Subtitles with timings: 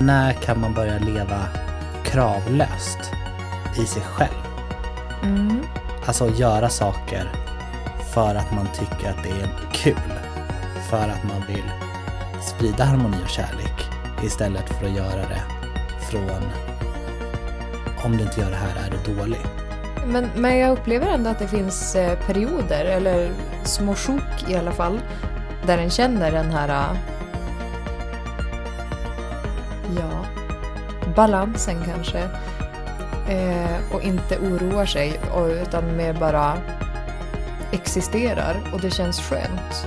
[0.00, 1.46] När kan man börja leva
[2.04, 3.12] kravlöst
[3.76, 4.44] i sig själv?
[5.22, 5.62] Mm.
[6.06, 7.32] Alltså göra saker
[8.14, 10.12] för att man tycker att det är kul.
[10.90, 11.70] För att man vill
[12.42, 13.88] sprida harmoni och kärlek
[14.22, 15.42] istället för att göra det
[16.10, 16.42] från
[18.04, 19.40] om du inte gör det här är du dålig.
[20.06, 23.30] Men, men jag upplever ändå att det finns eh, perioder, eller
[23.64, 25.00] små sjok i alla fall,
[25.66, 26.96] där en känner den här...
[31.18, 32.18] balansen kanske.
[33.28, 35.20] Eh, och inte oroar sig,
[35.62, 36.54] utan mer bara
[37.72, 39.86] existerar och det känns skönt.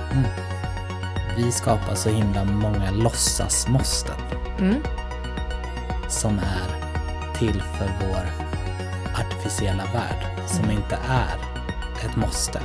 [1.36, 4.14] Vi skapar så himla många låtsasmåsten
[4.58, 4.82] Mm.
[6.08, 6.68] som är
[7.38, 8.26] till för vår
[9.20, 10.76] artificiella värld som Mm.
[10.76, 11.36] inte är
[12.06, 12.60] ett måste.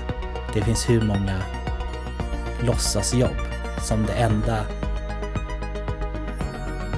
[0.54, 1.36] Det finns hur många
[2.62, 3.38] låtsasjobb
[3.82, 4.58] som det enda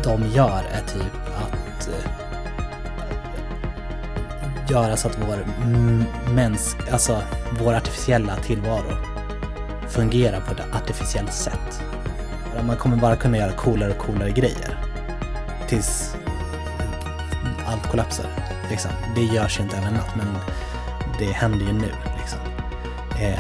[0.04, 1.09] de gör är typ
[4.70, 5.46] göra så att vår
[6.34, 7.22] mänsk, alltså
[7.60, 8.98] vår artificiella tillvaro
[9.90, 11.82] fungerar på ett artificiellt sätt.
[12.68, 14.78] Man kommer bara kunna göra coolare och coolare grejer
[15.68, 16.16] tills
[17.66, 18.26] allt kollapsar.
[18.70, 18.92] Liksom.
[19.16, 20.28] Det görs ju inte över en natt, men
[21.20, 21.92] det händer ju nu.
[22.20, 22.40] Liksom.
[23.22, 23.40] Eh,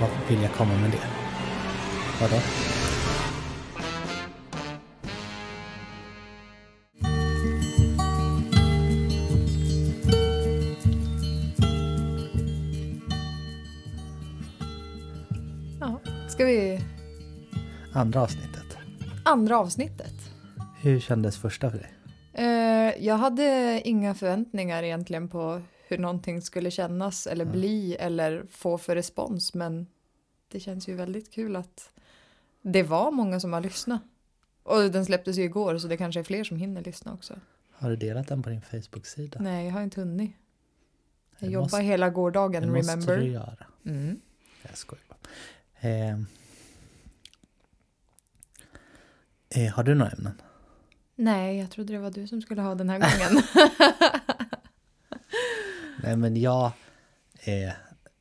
[0.00, 1.06] vad vill jag komma med det?
[2.20, 2.36] Vadå?
[17.98, 18.76] Andra avsnittet.
[19.24, 20.14] Andra avsnittet.
[20.80, 21.92] Hur kändes första för dig?
[22.32, 28.78] Eh, jag hade inga förväntningar egentligen på hur någonting skulle kännas eller bli eller få
[28.78, 29.86] för respons men
[30.52, 31.90] det känns ju väldigt kul att
[32.62, 34.02] det var många som har lyssnat.
[34.62, 37.34] Och den släpptes ju igår så det kanske är fler som hinner lyssna också.
[37.72, 39.38] Har du delat den på din Facebook-sida?
[39.42, 40.30] Nej, jag har inte hunnit.
[41.38, 43.16] Jag Det jobbar måste- hela gårdagen, Det måste remember.
[43.16, 43.66] du göra.
[43.86, 44.20] Mm.
[44.62, 45.18] Jag skojar bara.
[45.90, 46.18] Eh,
[49.50, 50.42] eh, har du några ämnen?
[51.16, 52.98] Nej, jag trodde det var du som skulle ha den här
[53.28, 53.42] gången.
[56.02, 56.72] Nej men jag
[57.40, 57.72] eh,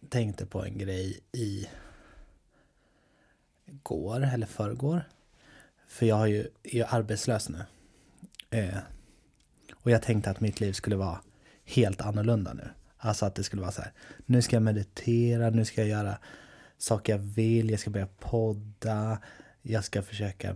[0.10, 1.68] tänkte på en grej i
[3.66, 5.04] går eller förrgår.
[5.88, 7.66] För jag har ju, är ju arbetslös nu.
[8.50, 8.78] Eh,
[9.74, 11.22] och jag tänkte att mitt liv skulle vara
[11.66, 12.70] helt annorlunda nu.
[12.98, 13.92] Alltså att det skulle vara så här.
[14.26, 16.18] Nu ska jag meditera, nu ska jag göra
[16.78, 19.20] saker jag vill, jag ska börja podda.
[19.70, 20.50] Jag ska försöka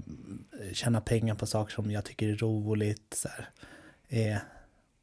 [0.61, 3.13] eh, tjäna pengar på saker som jag tycker är roligt.
[3.13, 3.49] Så här.
[4.07, 4.37] Eh,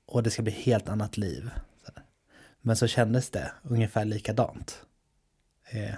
[0.07, 1.51] och det ska bli helt annat liv.
[1.85, 2.05] Så här.
[2.61, 4.83] Men så kändes det ungefär likadant.
[5.65, 5.95] Eh,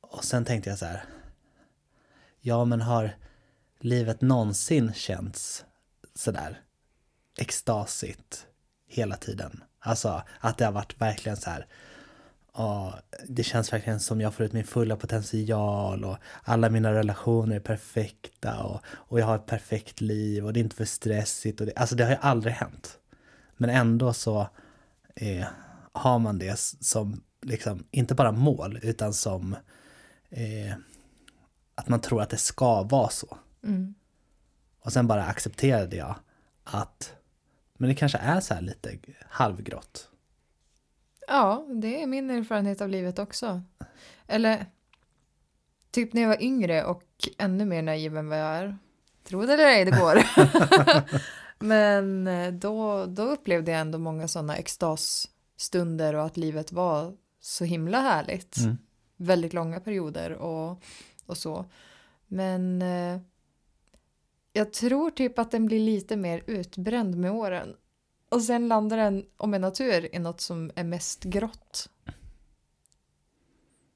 [0.00, 1.04] och sen tänkte jag så här.
[2.40, 3.16] Ja, men har
[3.80, 5.64] livet någonsin känts
[6.14, 6.60] sådär
[7.38, 8.46] extasigt
[8.86, 9.64] hela tiden?
[9.78, 11.66] Alltså att det har varit verkligen så här.
[12.56, 12.98] Ja,
[13.28, 17.60] det känns verkligen som jag får ut min fulla potential och alla mina relationer är
[17.60, 21.60] perfekta och, och jag har ett perfekt liv och det är inte för stressigt.
[21.60, 22.98] Och det, alltså det har ju aldrig hänt.
[23.56, 24.48] Men ändå så
[25.16, 25.46] eh,
[25.92, 29.56] har man det som, liksom, inte bara mål, utan som
[30.30, 30.74] eh,
[31.74, 33.38] att man tror att det ska vara så.
[33.64, 33.94] Mm.
[34.80, 36.14] Och sen bara accepterade jag
[36.64, 37.14] att
[37.78, 38.98] men det kanske är så här lite
[39.28, 40.08] halvgrått.
[41.28, 43.62] Ja, det är min erfarenhet av livet också.
[44.26, 44.66] Eller
[45.90, 47.04] typ när jag var yngre och
[47.38, 48.78] ännu mer naiv än vad jag är.
[49.24, 50.22] Tro det eller ej, det går.
[51.64, 57.64] Men eh, då, då upplevde jag ändå många sådana extasstunder och att livet var så
[57.64, 58.56] himla härligt.
[58.56, 58.78] Mm.
[59.16, 60.82] Väldigt långa perioder och,
[61.26, 61.64] och så.
[62.26, 63.20] Men eh,
[64.52, 67.74] jag tror typ att den blir lite mer utbränd med åren.
[68.28, 71.88] Och sen landar den, om en natur, i något som är mest grått.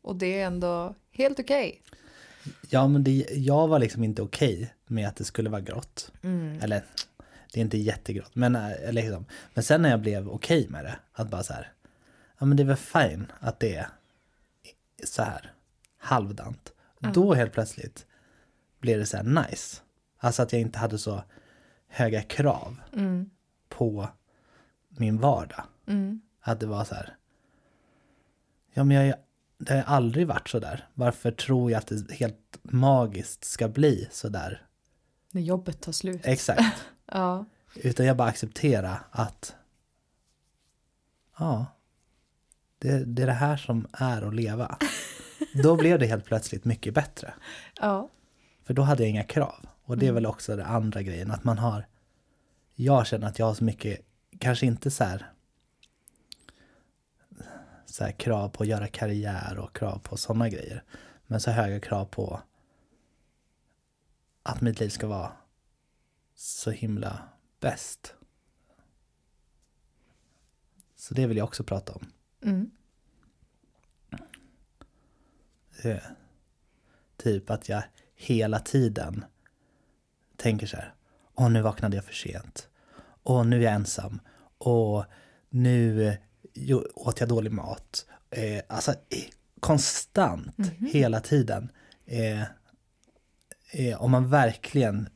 [0.03, 1.83] Och det är ändå helt okej.
[2.71, 6.13] Ja, men det, jag var liksom inte okej med att det skulle vara grått.
[6.23, 6.61] Mm.
[6.63, 6.85] Eller,
[7.53, 8.35] det är inte jättegrått.
[8.35, 9.25] Men, eh, liksom.
[9.55, 11.73] men sen när jag blev okej med det, att bara så här,
[12.39, 13.89] ja men det är väl fine att det är
[15.05, 15.53] så här
[15.99, 16.73] halvdant.
[16.99, 18.07] Då helt plötsligt
[18.81, 19.81] blev det så här nice.
[20.19, 21.23] Alltså att jag inte hade så
[21.89, 23.31] höga krav Mm.
[23.69, 24.09] på
[24.99, 25.65] min vardag.
[25.87, 26.21] Mm.
[26.41, 27.17] Att det var så här.
[28.73, 29.17] Ja men jag,
[29.59, 30.89] det har aldrig varit så där.
[30.95, 34.67] Varför tror jag att det helt magiskt ska bli så där?
[35.33, 36.21] När jobbet tar slut.
[36.25, 36.85] Exakt.
[37.13, 37.45] Ja.
[37.75, 39.57] Utan jag bara acceptera att
[41.39, 41.67] ja,
[42.79, 44.79] det, det är det här som är att leva.
[45.63, 47.35] Då blev det helt plötsligt mycket bättre.
[47.81, 48.09] Ja.
[48.65, 49.67] För då hade jag inga krav.
[49.85, 50.15] Och det är Mm.
[50.15, 51.87] väl också den andra grejen, att man har...
[52.75, 54.01] Jag känner att jag har så mycket,
[54.39, 55.33] kanske inte så här,
[57.87, 60.85] så här krav på att göra karriär och krav på sådana grejer.
[61.27, 62.43] Men så höga krav på
[64.43, 65.33] att mitt liv ska vara
[66.35, 67.29] så himla
[67.61, 68.15] bäst.
[70.97, 72.13] Så det vill jag också prata om.
[72.43, 72.71] Mm.
[75.83, 76.03] Eh,
[77.17, 77.83] typ att jag
[78.15, 79.25] hela tiden
[80.37, 80.95] tänker så här.
[81.35, 82.69] Åh, nu vaknade jag för sent.
[83.23, 84.21] Åh, nu är jag ensam.
[84.59, 85.05] Och
[85.49, 86.17] nu
[86.95, 88.07] åt jag dålig mat.
[88.31, 88.95] Eh, alltså
[89.61, 90.87] konstant, Mhm.
[90.93, 91.73] hela tiden.
[92.07, 92.43] Eh,
[93.71, 95.09] eh, om man verkligen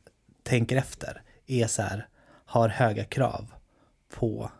[0.43, 2.07] tänker efter, är så här,
[2.45, 3.53] har höga krav
[4.09, 4.51] på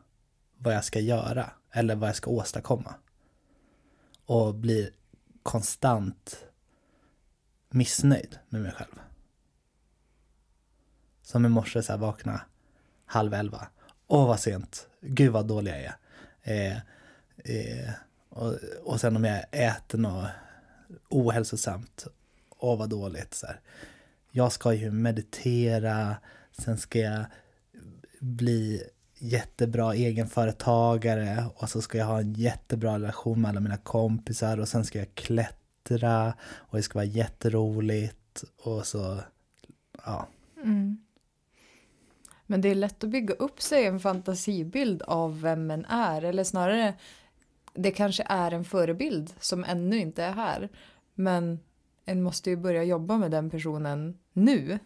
[0.57, 2.95] vad jag ska göra eller vad jag ska åstadkomma.
[4.25, 4.89] Och blir
[5.43, 6.45] konstant
[7.69, 8.99] missnöjd med mig själv.
[11.21, 12.41] Som i morse så här vakna
[13.05, 13.67] halv elva.
[14.07, 15.95] Åh vad sent, gud vad dålig jag är.
[16.41, 16.77] Eh,
[17.37, 17.93] eh,
[18.29, 18.53] och,
[18.83, 20.29] och sen om jag äter något
[21.09, 22.07] ohälsosamt,
[22.49, 23.33] åh vad dåligt.
[23.33, 23.59] Så här.
[24.31, 26.15] Jag ska ju meditera,
[26.51, 27.25] sen ska jag
[28.19, 28.83] bli
[29.17, 34.67] jättebra egenföretagare och så ska jag ha en jättebra relation med alla mina kompisar och
[34.67, 39.19] sen ska jag klättra och det ska vara jätteroligt och så,
[40.05, 40.27] ja.
[40.63, 41.02] Mm.
[42.53, 46.43] Men det är lätt att bygga upp sig en fantasibild av vem en är, eller
[46.43, 46.93] snarare
[47.73, 50.69] det kanske är en förebild som ännu inte är här.
[51.15, 51.59] Men
[52.05, 54.79] en måste ju börja jobba med den personen nu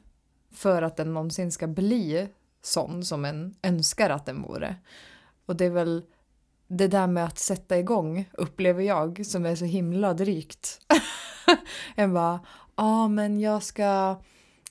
[0.52, 2.28] för att den någonsin ska bli
[2.62, 4.76] sån som en önskar att den vore.
[5.46, 6.04] Och det är väl
[6.68, 10.80] det där med att sätta igång upplever jag som är så himla drygt.
[11.96, 12.44] en bara, ja
[12.76, 14.18] ah, men jag ska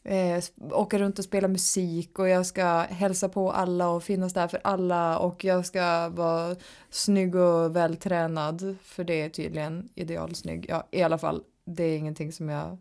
[0.06, 4.48] eh, åka runt och spela musik och jag ska hälsa på alla och finnas där
[4.48, 6.56] för alla och jag ska vara
[6.90, 10.66] snygg och vältränad för det är tydligen idealsnygg.
[10.68, 12.78] Ja, i alla fall, det är ingenting som jag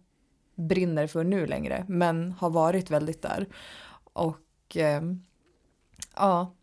[0.55, 3.47] brinner för nu längre, men har varit väldigt där.
[4.13, 5.01] Och eh,
[6.15, 6.53] ja,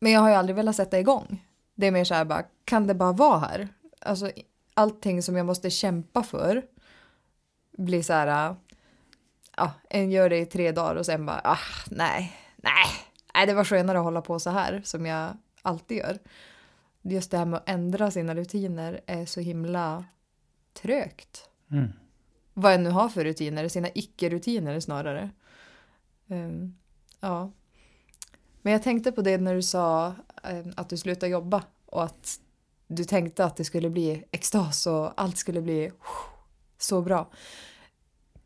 [0.00, 1.44] men jag har ju aldrig velat sätta igång.
[1.74, 3.68] Det är mer så här bara, kan det bara vara här?
[4.00, 4.30] Alltså
[4.74, 6.62] allting som jag måste kämpa för
[7.76, 8.56] blir så här,
[9.56, 11.58] ja, en gör det i tre dagar och sen bara, ah,
[11.90, 12.86] nej, nej,
[13.34, 16.18] nej, det var skönare att hålla på så här som jag alltid gör.
[17.02, 20.04] Just det här med att ändra sina rutiner är så himla
[20.72, 21.48] trögt.
[21.70, 21.92] Mm.
[22.54, 25.30] Vad jag nu har för rutiner, sina icke-rutiner snarare.
[26.28, 26.74] Ehm,
[27.20, 27.50] ja.
[28.62, 32.40] Men jag tänkte på det när du sa ehm, att du slutade jobba och att
[32.86, 35.90] du tänkte att det skulle bli extas och allt skulle bli
[36.78, 37.30] så bra.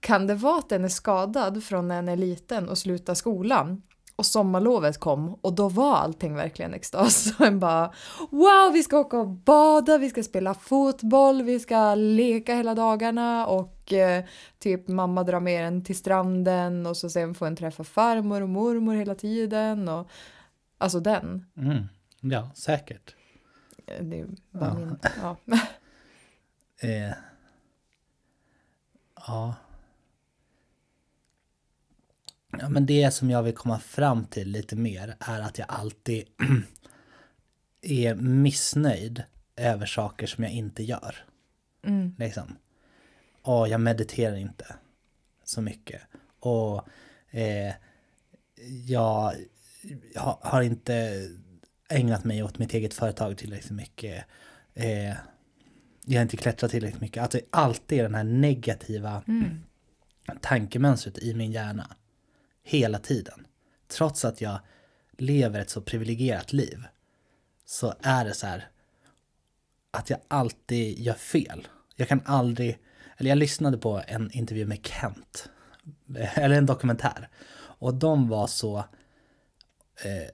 [0.01, 3.83] Kan det vara att den är skadad från när den är liten och slutar skolan
[4.17, 7.33] och sommarlovet kom och då var allting verkligen extas.
[7.41, 7.93] Och en bara
[8.31, 13.47] wow, vi ska åka och bada, vi ska spela fotboll, vi ska leka hela dagarna
[13.47, 14.25] och eh,
[14.59, 18.49] typ mamma drar med en till stranden och så sen får en träffa farmor och
[18.49, 20.09] mormor hela tiden och
[20.79, 21.47] alltså den.
[21.57, 21.85] Mm.
[22.21, 23.15] Ja, säkert.
[23.87, 24.75] Eh, Det är bara Ja.
[24.75, 25.37] min, ja.
[26.83, 27.13] Eh,
[29.27, 29.55] ja.
[32.59, 36.25] Ja, men det som jag vill komma fram till lite mer är att jag alltid
[37.83, 39.23] är missnöjd
[39.57, 41.17] över saker som jag inte gör.
[41.87, 42.15] Mm.
[42.19, 42.57] Liksom.
[43.43, 44.75] Och jag mediterar inte
[45.45, 46.03] så mycket.
[46.41, 46.89] Och
[47.31, 47.75] eh,
[48.87, 49.35] jag
[50.41, 51.29] har, inte
[51.89, 54.25] ägnat mig åt mitt eget företag tillräckligt mycket.
[54.75, 55.15] Eh,
[56.05, 57.31] jag har inte klättrat tillräckligt mycket.
[57.31, 59.63] Det alltid den här negativa Mm.
[60.41, 61.97] tankemönstret i min hjärna.
[62.63, 63.47] Hela tiden.
[63.89, 64.59] Trots att jag
[65.19, 66.85] lever ett så privilegierat liv.
[67.65, 68.69] Så är det så här
[69.91, 71.69] att jag alltid gör fel.
[71.97, 72.79] Jag kan aldrig,
[73.17, 75.49] eller jag lyssnade på en intervju med Kent.
[76.35, 77.29] Eller en dokumentär.
[77.53, 78.79] Och de var så
[80.05, 80.29] eh,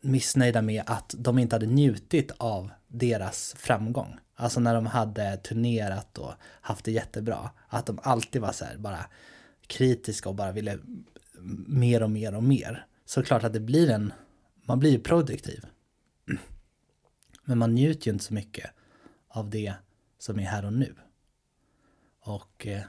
[0.00, 4.18] missnöjda med att de inte hade njutit av deras framgång.
[4.34, 7.50] Alltså när de hade turnerat och haft det jättebra.
[7.68, 9.04] Att de alltid var så här bara
[9.66, 10.78] kritiska och bara ville
[11.66, 12.86] mer och mer och mer.
[13.04, 14.12] Så klart att det blir en,
[14.64, 15.64] man blir ju produktiv.
[17.44, 18.70] Men man njuter ju inte så mycket
[19.28, 19.74] av det
[20.18, 20.94] som är här och nu.
[22.20, 22.82] Och eh,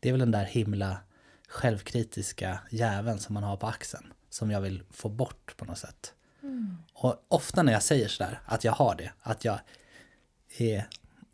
[0.00, 0.98] det är väl den där himla
[1.48, 4.12] självkritiska jäveln som man har på axeln.
[4.30, 6.14] Som jag vill få bort på något sätt.
[6.92, 9.58] Och ofta när jag säger sådär att jag har det, att jag
[10.58, 10.88] är,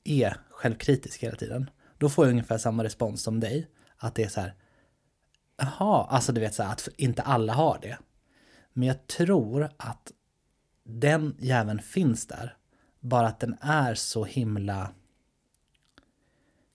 [0.05, 1.71] är självkritisk hela tiden.
[1.99, 3.69] Då får jag ungefär samma respons som dig.
[3.97, 4.55] Att det är så här,
[5.57, 7.99] jaha, alltså du vet så här, att inte alla har det.
[8.73, 10.13] Men jag tror att
[10.85, 12.57] den jäveln finns där.
[13.01, 14.91] Bara att den är så himla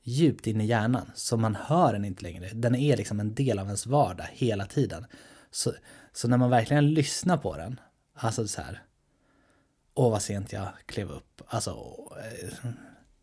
[0.03, 2.49] djupt in i hjärnan så man hör den inte längre.
[2.53, 5.05] Den är liksom en del av ens vardag hela tiden.
[5.51, 5.73] Så,
[6.13, 7.79] så när man verkligen lyssnar på den,
[8.13, 8.83] alltså så här,
[9.93, 11.71] åh vad sent jag klev upp, alltså
[12.31, 12.69] eh,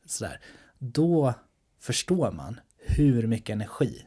[0.06, 0.40] sådär,
[0.78, 1.34] då
[1.78, 4.06] förstår man hur mycket energi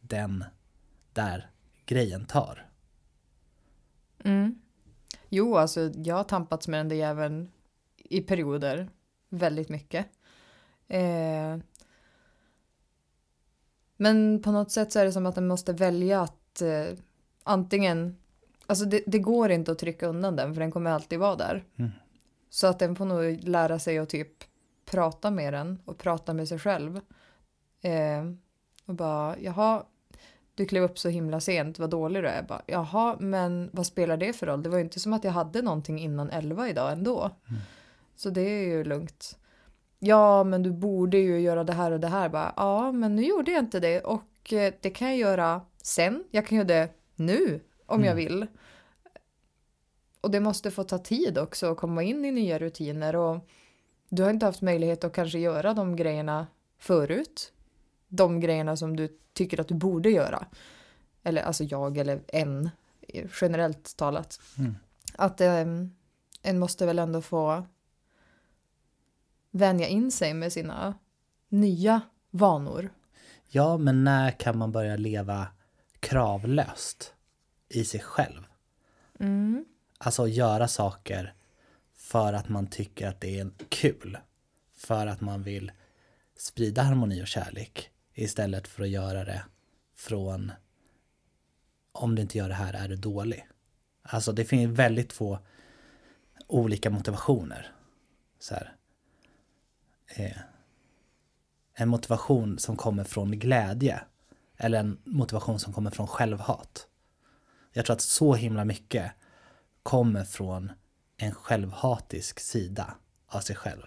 [0.00, 0.44] den
[1.14, 1.50] där
[1.86, 2.70] grejen tar.
[4.24, 4.58] Mm.
[5.28, 7.50] Jo, alltså jag har tampats med den där jäveln
[7.96, 8.90] i perioder
[9.28, 10.06] väldigt mycket.
[10.88, 11.56] Eh,
[13.96, 16.86] men på något sätt så är det som att den måste välja att eh,
[17.42, 18.16] antingen,
[18.66, 21.64] alltså det, det, går inte att trycka undan den för den kommer alltid vara där.
[21.76, 21.90] Mm.
[22.50, 24.44] Så att den får nog lära sig att typ
[24.84, 27.00] prata med den och prata med sig själv.
[27.80, 28.24] Eh,
[28.86, 29.84] och bara, jaha,
[30.54, 32.42] du klev upp så himla sent, vad dålig du är.
[32.42, 34.62] Bara, jaha, men vad spelar det för roll?
[34.62, 37.20] Det var ju inte som att jag hade någonting innan elva idag ändå.
[37.20, 37.60] Mm.
[38.16, 39.38] Så det är ju lugnt.
[39.98, 42.28] Ja, men du borde ju göra det här och det här.
[42.28, 46.24] Bara, ja, men nu gjorde jag inte det och eh, det kan jag göra sen.
[46.30, 48.08] Jag kan göra det nu om mm.
[48.08, 48.46] jag vill.
[50.20, 53.48] Och det måste få ta tid också att komma in i nya rutiner och
[54.08, 56.46] du har inte haft möjlighet att kanske göra de grejerna
[56.78, 57.52] förut.
[58.16, 60.46] De grejerna som du tycker att du borde göra.
[61.22, 62.70] Eller alltså jag eller en,
[63.40, 64.40] generellt talat.
[64.58, 64.76] Mm.
[65.14, 65.94] Att um,
[66.42, 67.66] en måste väl ändå få
[69.50, 70.94] vänja in sig med sina
[71.48, 72.90] nya vanor.
[73.48, 75.46] Ja, men när kan man börja leva
[76.00, 77.14] kravlöst
[77.68, 78.46] i sig själv?
[79.20, 79.64] Mm.
[79.98, 81.34] Alltså göra saker
[81.94, 84.18] för att man tycker att det är kul.
[84.76, 85.72] För att man vill
[86.36, 89.44] sprida harmoni och kärlek istället för att göra det
[89.94, 90.52] från
[91.92, 93.48] om du inte gör det här är du dålig.
[94.02, 95.38] Alltså det finns väldigt få
[96.46, 97.72] olika motivationer.
[98.38, 98.76] Så här.
[100.06, 100.38] Eh,
[101.74, 104.04] en motivation som kommer från glädje
[104.56, 106.88] eller en motivation som kommer från självhat.
[107.72, 109.12] Jag tror att så himla mycket
[109.82, 110.72] kommer från
[111.16, 112.94] en självhatisk sida
[113.26, 113.82] av sig själv.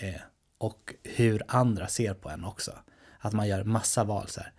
[0.00, 0.20] Eh,
[0.64, 2.72] och hur andra ser på en också.
[3.18, 4.52] Att man gör massa val så här.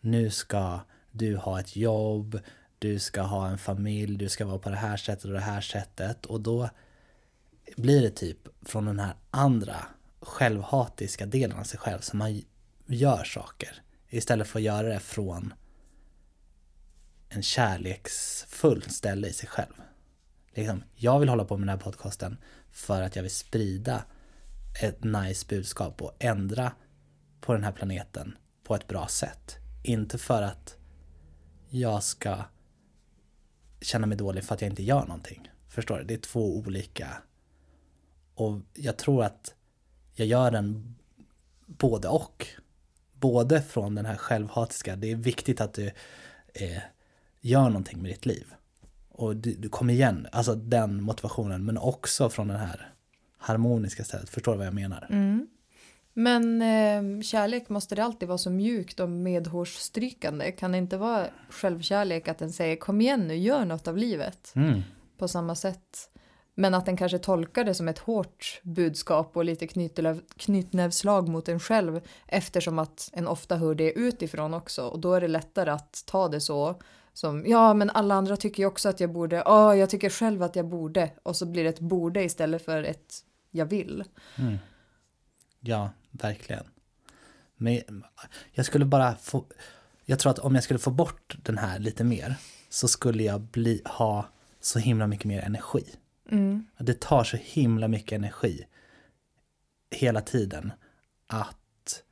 [0.00, 0.80] Nu ska
[1.10, 2.40] du ha ett jobb,
[2.78, 5.60] du ska ha en familj, du ska vara på det här sättet och det här
[5.60, 6.26] sättet.
[6.26, 6.68] Och då
[7.76, 9.76] blir det typ från den här andra
[10.20, 12.42] självhatiska delen av sig själv som man
[12.86, 13.82] gör saker.
[14.08, 15.54] Istället för att göra det från
[17.28, 19.74] en kärleksfull ställe i sig själv.
[20.54, 22.36] Liksom, jag vill hålla på med den här podcasten
[22.70, 24.04] för att jag vill sprida
[24.80, 26.72] ett nice budskap och ändra
[27.40, 29.56] på den här planeten på ett bra sätt.
[29.82, 30.76] Inte för att
[31.68, 32.44] jag ska
[33.80, 35.50] känna mig dålig för att jag inte gör någonting.
[35.68, 36.04] Förstår du?
[36.04, 37.22] Det är två olika.
[38.34, 39.54] Och jag tror att
[40.14, 40.96] jag gör den
[41.66, 42.46] både och.
[43.12, 45.86] Både från den här självhatiska, det är viktigt att du
[46.54, 46.82] eh,
[47.40, 48.46] gör någonting med ditt liv.
[49.08, 52.95] Och du, du kommer igen, alltså den motivationen, men också från den här
[53.46, 54.28] harmoniska stället.
[54.28, 55.06] Förstår du vad jag menar?
[55.10, 55.46] Mm.
[56.12, 60.52] Men eh, kärlek, måste det alltid vara så mjukt och medhårsstrykande?
[60.52, 64.52] Kan det inte vara självkärlek att den säger kom igen nu, gör något av livet?
[64.54, 64.82] Mm.
[65.18, 66.10] På samma sätt.
[66.54, 69.66] Men att den kanske tolkar det som ett hårt budskap och lite
[70.36, 75.20] knytnävslag mot en själv eftersom att en ofta hör det utifrån också och då är
[75.20, 76.80] det lättare att ta det så
[77.12, 80.10] som ja men alla andra tycker ju också att jag borde, ja oh, jag tycker
[80.10, 83.14] själv att jag borde och så blir det ett borde istället för ett
[83.56, 84.04] jag vill.
[84.38, 84.58] Mm.
[85.60, 86.64] Ja, verkligen.
[87.56, 88.04] Men
[88.52, 89.44] jag skulle bara få,
[90.04, 92.34] jag tror att om jag skulle få bort den här lite mer
[92.68, 94.28] så skulle jag bli, ha
[94.60, 95.84] så himla mycket mer energi.
[96.30, 96.66] Mm.
[96.78, 98.66] Det tar så himla mycket energi
[99.90, 100.72] hela tiden
[101.26, 102.02] att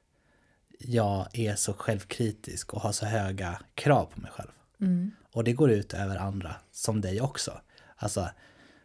[0.79, 4.51] jag är så självkritisk och har så höga krav på mig själv.
[4.81, 5.11] Mm.
[5.33, 7.61] Och det går ut över andra, som dig också.
[7.97, 8.29] Alltså,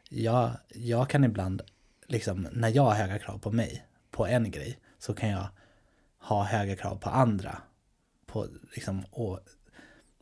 [0.10, 1.62] jag, jag kan ibland,
[2.10, 5.48] liksom, när jag har höga krav på mig, på en grej, så kan jag
[6.18, 7.62] ha höga krav på andra.
[8.26, 9.40] På, liksom, och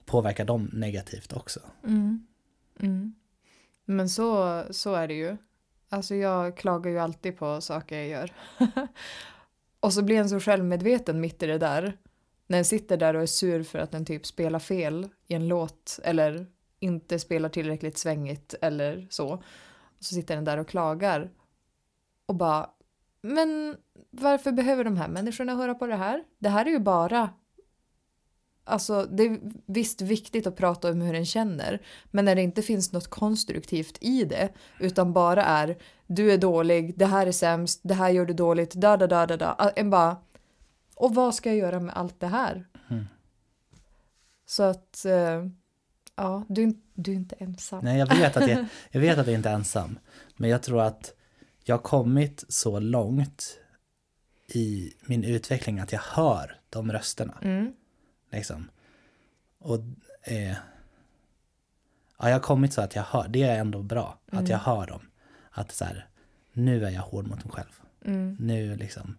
[0.06, 1.60] påverka dem negativt också.
[1.84, 2.28] Mm.
[2.80, 3.16] Mm.
[3.86, 5.38] Men så, så är det ju.
[5.90, 8.34] Alltså jag klagar ju alltid på saker jag gör.
[9.80, 11.98] och så blir en så självmedveten mitt i det där.
[12.48, 15.48] När en sitter där och är sur för att den typ spelar fel i en
[15.48, 16.46] låt eller
[16.80, 19.34] inte spelar tillräckligt svängigt eller så.
[19.98, 21.30] Och så sitter den där och klagar.
[22.28, 22.70] Och bara,
[23.22, 23.78] men
[24.12, 26.24] varför behöver de här människorna höra på det här?
[26.40, 27.30] Det här är ju bara
[28.68, 31.82] Alltså det är visst viktigt att prata om hur en känner
[32.12, 36.98] men när det inte finns något konstruktivt i det utan bara är du är dålig,
[36.98, 39.72] det här är sämst, det här gör du dåligt, da da da da da.
[39.76, 40.18] En bara
[40.96, 42.68] och vad ska jag göra med allt det här?
[42.90, 43.06] Mm.
[44.46, 45.46] Så att eh,
[46.16, 47.84] ja, du, du är inte ensam.
[47.84, 50.00] Nej, jag vet, att jag, jag vet att jag inte är ensam.
[50.36, 51.14] Men jag tror att
[51.70, 53.60] jag har kommit så långt
[54.48, 57.38] i min utveckling att jag hör de rösterna.
[57.42, 57.74] Mm.
[58.32, 58.70] Liksom.
[59.58, 59.80] Och
[60.24, 60.58] eh,
[62.18, 64.88] ja, jag har kommit så att jag hör, det är ändå bra att jag hör
[64.88, 65.02] dem.
[65.50, 66.08] Att så här,
[66.54, 67.82] nu är jag hård mot mig själv.
[68.06, 68.38] Mm.
[68.40, 69.18] Nu liksom,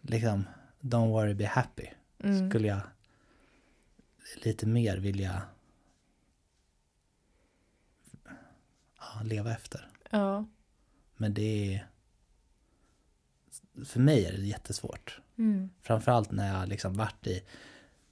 [0.00, 0.44] liksom,
[0.80, 1.86] don't worry, be happy.
[2.18, 2.50] Mm.
[2.50, 2.80] Skulle jag
[4.42, 5.42] lite mer vilja
[8.98, 9.88] ja, leva efter.
[10.10, 10.44] Ja.
[11.16, 11.86] Men det är,
[13.84, 15.20] för mig är det jättesvårt.
[15.38, 15.70] Mm.
[15.82, 17.42] Framförallt när jag liksom varit i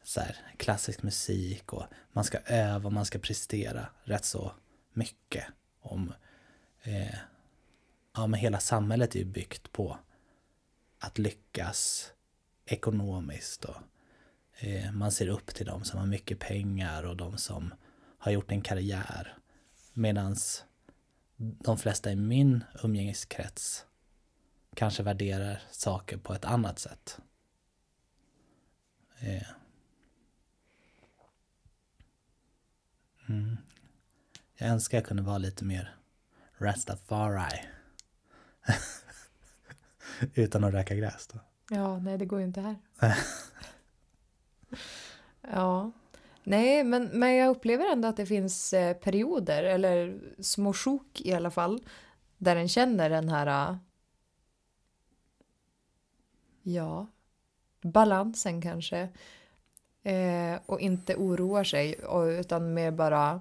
[0.02, 4.52] så här, klassisk musik och man ska öva och man ska prestera rätt så
[4.92, 5.44] mycket.
[5.80, 6.12] Om,
[6.82, 7.14] eh,
[8.14, 9.98] ja men hela samhället är ju byggt på
[10.98, 12.10] att lyckas
[12.66, 13.76] ekonomiskt och
[14.58, 17.74] eh, man ser upp till de som har mycket pengar och de som
[18.18, 19.38] har gjort en karriär.
[19.92, 20.36] Medan
[21.36, 23.86] de flesta i min umgängeskrets
[24.74, 27.18] kanske värderar saker på ett annat sätt.
[29.18, 29.46] Eh.
[33.28, 33.56] Mm.
[34.56, 35.96] Jag önskar jag kunde vara lite mer
[36.58, 37.64] Rastafari.
[40.34, 41.38] Utan att röka gräs då.
[41.70, 42.76] Ja, nej det går ju inte här.
[45.52, 45.92] ja.
[46.44, 51.32] Nej, men, men jag upplever ändå att det finns eh, perioder, eller små sjok i
[51.32, 51.80] alla fall,
[52.38, 53.76] där en känner den här eh,
[56.62, 57.06] ja,
[57.82, 59.08] balansen kanske.
[60.02, 62.00] Eh, och inte oroar sig,
[62.40, 63.40] utan mer bara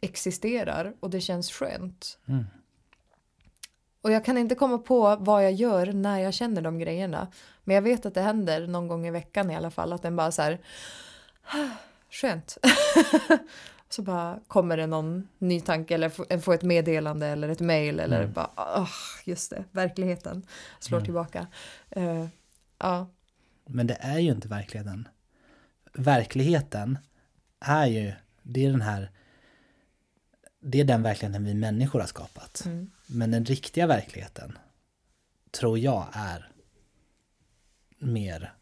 [0.00, 2.18] existerar och det känns skönt.
[2.26, 2.44] Mm.
[4.00, 7.28] Och jag kan inte komma på vad jag gör när jag känner de grejerna.
[7.64, 9.92] Men jag vet att det händer någon gång i veckan i alla fall.
[9.92, 10.58] Att den bara så här.
[12.10, 12.58] Skönt.
[13.88, 18.20] så bara kommer det någon ny tanke eller får ett meddelande eller ett mail eller
[18.20, 18.32] Mm.
[18.32, 18.88] bara oh,
[19.24, 20.46] just det, verkligheten
[20.80, 21.04] slår Mm.
[21.04, 21.46] tillbaka.
[21.90, 22.26] Eh,
[22.78, 23.08] ja,
[23.66, 25.08] Men det är ju inte verkligheten.
[25.92, 26.98] Verkligheten
[27.60, 29.10] är ju, det är den här,
[30.60, 32.62] det är den verkligheten vi människor har skapat.
[32.66, 34.58] mm, Men den riktiga verkligheten
[35.50, 36.50] tror jag är
[37.98, 38.54] mer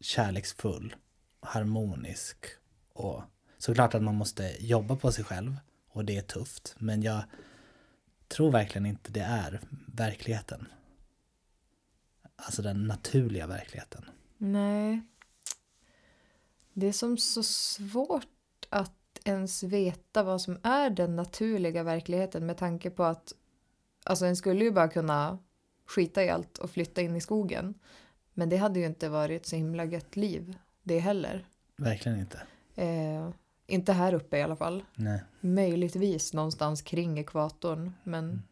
[0.00, 0.94] kärleksfull,
[1.44, 2.46] harmonisk
[2.92, 3.22] och
[3.58, 5.56] såklart att man måste jobba på sig själv
[5.88, 6.74] och det är tufft.
[6.78, 7.22] Men jag
[8.28, 10.68] tror verkligen inte det är verkligheten.
[12.36, 14.04] Alltså den naturliga verkligheten.
[14.38, 15.02] nej.
[16.76, 22.56] Det är som så svårt att ens veta vad som är den naturliga verkligheten med
[22.56, 23.32] tanke på att
[24.04, 25.38] alltså en skulle ju bara kunna
[25.86, 27.74] skita i allt och flytta in i skogen.
[28.32, 31.46] Men det hade ju inte varit så himla gött liv det heller.
[31.76, 32.42] Verkligen inte.
[32.74, 33.30] Eh,
[33.66, 34.84] inte här uppe i alla fall.
[34.94, 35.22] Nej.
[35.40, 38.42] Möjligtvis någonstans kring ekvatorn men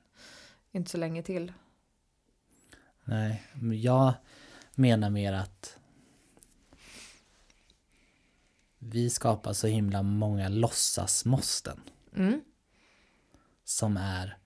[0.72, 1.52] inte så länge till.
[3.04, 3.42] Nej,
[3.82, 4.12] jag
[4.74, 5.78] menar mer att
[8.78, 11.80] vi skapar så himla många låtsasmåsten
[12.16, 12.40] Mm.
[13.64, 14.38] som är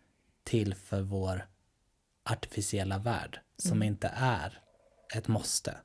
[0.44, 1.49] till för vår
[2.25, 3.88] artificiella värld som Mm.
[3.88, 4.62] inte är
[5.14, 5.77] ett måste.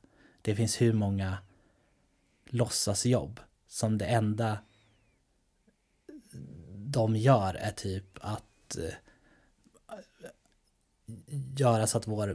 [0.42, 1.38] Det finns hur många
[2.52, 4.60] låtsasjobb som det enda
[6.78, 8.94] de gör är typ att eh,
[11.58, 12.34] göra så att vår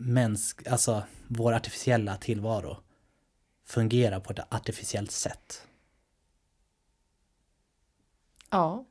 [0.00, 2.76] mänsk, alltså vår artificiella tillvaro
[3.64, 5.66] fungerar på ett artificiellt sätt.
[8.50, 8.86] Ja.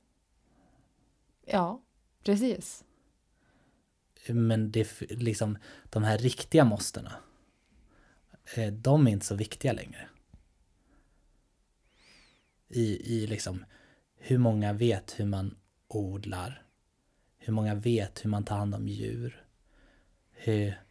[1.45, 1.81] Ja,
[2.23, 2.83] precis.
[4.27, 5.57] Men det liksom
[5.89, 7.13] de här riktiga måstena,
[8.55, 10.09] eh, de är inte så viktiga längre.
[12.69, 13.65] I, I liksom
[14.15, 16.65] hur många vet hur man odlar,
[17.37, 19.45] hur många vet hur man tar hand om djur,
[20.31, 20.81] hur,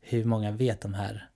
[0.00, 1.28] hur många vet de här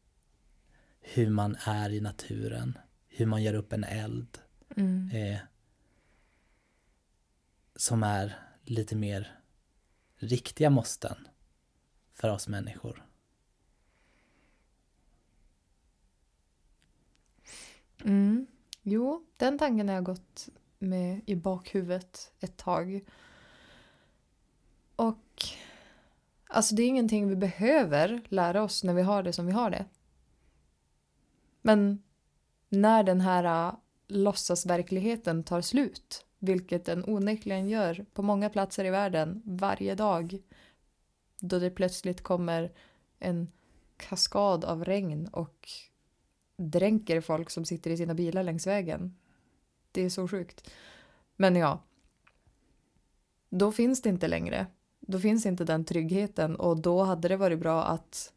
[1.00, 2.78] hur man är i naturen,
[3.08, 4.38] hur man gör upp en eld,
[4.76, 5.10] Mm.
[5.10, 5.38] eh,
[7.76, 9.40] som är lite mer
[10.16, 11.28] riktiga måsten
[12.14, 13.06] för oss människor.
[18.04, 18.46] Mm.
[18.88, 23.00] Jo, den tanken har jag gått med i bakhuvudet ett tag.
[24.96, 25.44] Och
[26.48, 29.70] Alltså det är ingenting vi behöver lära oss när vi har det som vi har
[29.70, 29.84] det.
[31.62, 32.02] Men
[32.68, 38.90] när den här uh, låtsasverkligheten tar slut, vilket den onekligen gör på många platser i
[38.90, 40.38] världen varje dag,
[41.40, 42.72] då det plötsligt kommer
[43.18, 43.52] en
[43.96, 45.68] kaskad av regn och
[46.56, 49.16] dränker folk som sitter i sina bilar längs vägen.
[49.92, 50.70] Det är så sjukt.
[51.36, 51.82] Men ja,
[53.50, 54.66] då finns det inte längre.
[55.00, 58.32] Då finns inte den tryggheten och då hade det varit bra att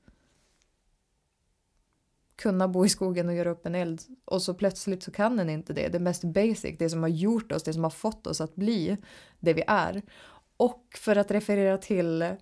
[2.36, 5.50] kunna bo i skogen och göra upp en eld och så plötsligt så kan den
[5.50, 5.88] inte det.
[5.88, 8.98] Det mest basic, det som har gjort oss, det som har fått oss att bli
[9.40, 10.02] det vi är.
[10.58, 12.36] Och för att referera till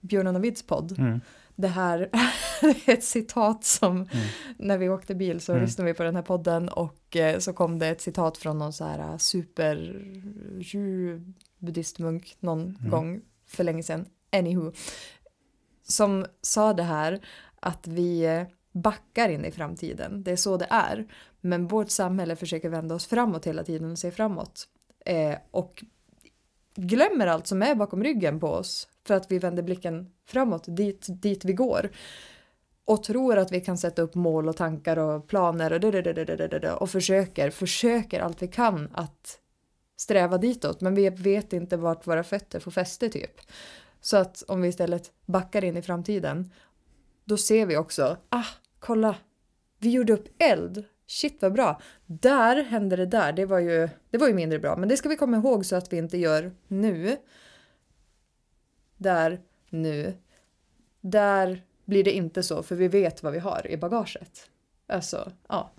[0.00, 1.20] Björn och Navids podd, Mm
[1.56, 4.06] det här är ett citat som Mm.
[4.58, 5.64] när vi åkte bil så Mm.
[5.64, 8.72] lyssnade vi på den här podden och eh, så kom det ett citat från någon
[8.72, 10.02] så här eh, super
[11.58, 12.90] buddhistmunk någon Mm.
[12.90, 14.72] gång för länge sedan, anywho,
[15.88, 17.20] som sa det här
[17.60, 21.06] att vi eh, backar in i framtiden, det är så det är,
[21.40, 24.68] men vårt samhälle försöker vända oss framåt hela tiden och se framåt
[25.06, 25.84] eh, och
[26.74, 31.06] glömmer allt som är bakom ryggen på oss för att vi vänder blicken framåt, dit,
[31.08, 31.90] dit vi går
[32.84, 36.90] och tror att vi kan sätta upp mål och tankar och planer och, dadadadadadada och
[36.90, 39.38] försöker, försöker allt vi kan att
[39.96, 43.40] sträva ditåt men vi vet inte vart våra fötter får fäste typ.
[44.00, 46.52] Så att om vi istället backar in i framtiden
[47.24, 48.46] då ser vi också, ah,
[48.78, 49.16] kolla,
[49.78, 51.80] vi gjorde upp eld, shit vad bra.
[52.06, 55.08] Där hände det där, det var ju, det var ju mindre bra men det ska
[55.08, 57.16] vi komma ihåg så att vi inte gör nu.
[59.02, 60.16] Där, nu.
[61.00, 64.50] Där blir det inte så för vi vet vad vi har i bagaget.
[64.86, 65.70] Alltså, ja.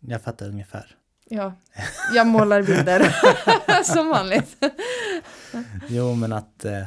[0.00, 0.96] Jag fattar ungefär.
[1.28, 1.52] Ja,
[2.14, 3.14] jag målar bilder
[3.84, 4.56] som vanligt.
[5.88, 6.84] Jo, men att eh,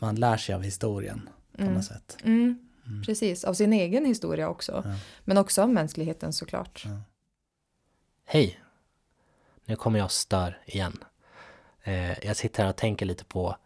[0.00, 1.74] man lär sig av historien på Mm.
[1.74, 2.16] något sätt.
[2.24, 3.02] Mm, Mm.
[3.02, 4.82] precis, av sin egen historia också.
[4.84, 4.94] Ja.
[5.24, 6.84] Men också av mänskligheten såklart.
[8.24, 8.60] Hej!
[9.64, 11.04] Nu kommer jag stör igen.
[11.82, 13.56] Eh, jag sitter här och tänker lite på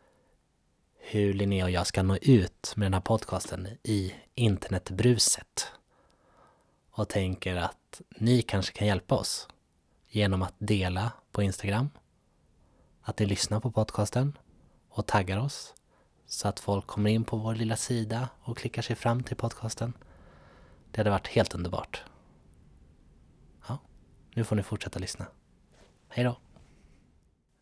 [1.10, 5.72] hur Linnea och jag ska nå ut med den här podcasten i internetbruset.
[6.90, 9.48] Och tänker att ni kanske kan hjälpa oss
[10.08, 11.90] genom att dela på Instagram,
[13.02, 14.38] att ni lyssnar på podcasten
[14.88, 15.74] och taggar oss
[16.26, 19.92] så att folk kommer in på vår lilla sida och klickar sig fram till podcasten.
[20.90, 22.04] Det hade varit helt underbart.
[24.34, 25.26] Nu får ni fortsätta lyssna.
[26.08, 26.38] Hej då!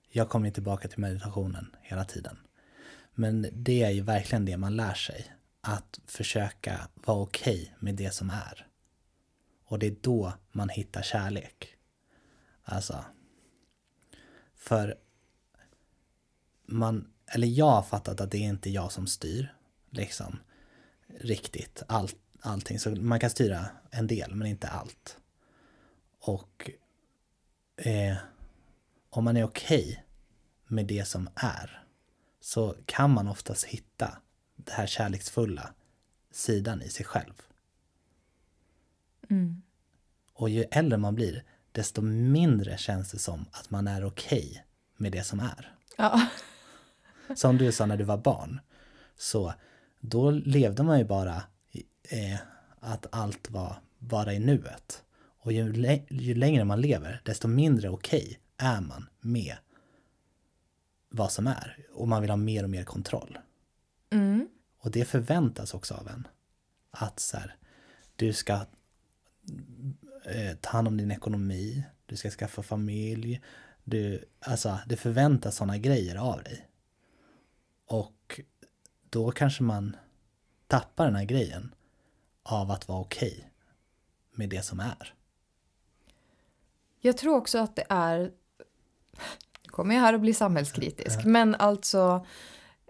[0.09, 2.39] Jag kommer tillbaka till meditationen hela tiden.
[3.19, 5.33] Men det är ju verkligen det man lär sig.
[5.61, 8.67] Att försöka vara okej med det som är.
[9.65, 11.77] Och det är då man hittar kärlek.
[12.63, 13.05] Alltså.
[14.55, 14.99] För
[16.67, 19.55] man, eller jag har fattat att det är inte jag som styr.
[19.91, 20.39] Liksom.
[21.21, 21.83] Riktigt.
[21.89, 22.09] All,
[22.41, 22.79] allting.
[22.79, 25.19] Så man kan styra en del men inte allt.
[26.21, 26.71] Och
[27.77, 28.17] eh,
[29.11, 30.05] om man är okej
[30.67, 31.86] med det som är
[32.47, 34.19] så kan man oftast hitta
[34.57, 35.75] det här kärleksfulla
[36.31, 37.43] sidan i sig själv.
[39.31, 39.63] Mm.
[40.33, 44.65] Och ju äldre man blir, desto mindre känns det som att man är okej
[44.97, 45.75] med det som är.
[45.97, 46.29] Ja.
[47.37, 48.61] Som du sa när du var barn,
[49.17, 49.55] så
[50.01, 51.43] då levde man ju bara
[52.03, 52.39] eh,
[52.81, 55.05] att allt var bara i nuet.
[55.39, 55.73] Och ju,
[56.11, 59.57] ju längre man lever, desto mindre okej är man med
[61.17, 61.87] vad som är.
[61.93, 63.39] Och man vill ha mer och mer kontroll.
[64.11, 64.49] Mm.
[64.79, 66.29] Och det förväntas också av en.
[66.91, 67.57] Att så här,
[68.17, 68.67] du ska
[70.25, 73.43] eh, ta hand om din ekonomi, du ska skaffa familj.
[73.85, 76.69] Du, alltså, det förväntas sådana grejer av dig.
[77.87, 78.41] Och
[79.11, 79.97] då kanske man
[80.67, 81.75] tappar den här grejen
[82.43, 83.51] av att vara okej
[84.31, 85.15] med det som är.
[87.01, 88.33] Jag tror också att det är,
[89.77, 92.27] kommer jag här och bli samhällskritisk, men alltså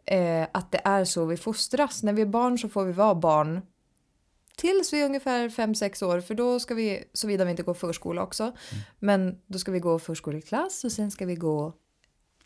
[0.04, 2.02] eh, att det är så vi fostras.
[2.02, 3.60] När vi är barn så får vi vara barn
[4.56, 8.22] tills vi är ungefär 5-6 år, för då ska vi, såvida vi inte går förskola
[8.22, 8.52] också,
[8.98, 11.72] men då ska vi gå förskoleklass och sen ska vi gå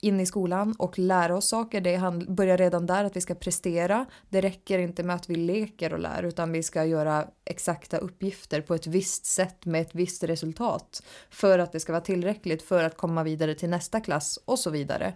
[0.01, 1.81] in i skolan och lära oss saker.
[1.81, 4.07] Det börjar redan där att vi ska prestera.
[4.29, 8.61] Det räcker inte med att vi leker och lär utan vi ska göra exakta uppgifter
[8.61, 12.85] på ett visst sätt med ett visst resultat för att det ska vara tillräckligt för
[12.85, 15.15] att komma vidare till nästa klass och så vidare.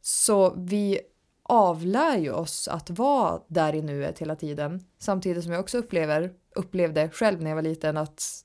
[0.00, 1.00] Så vi
[1.42, 6.32] avlär ju oss att vara där i nuet hela tiden samtidigt som jag också upplever,
[6.54, 8.43] upplevde själv när jag var liten att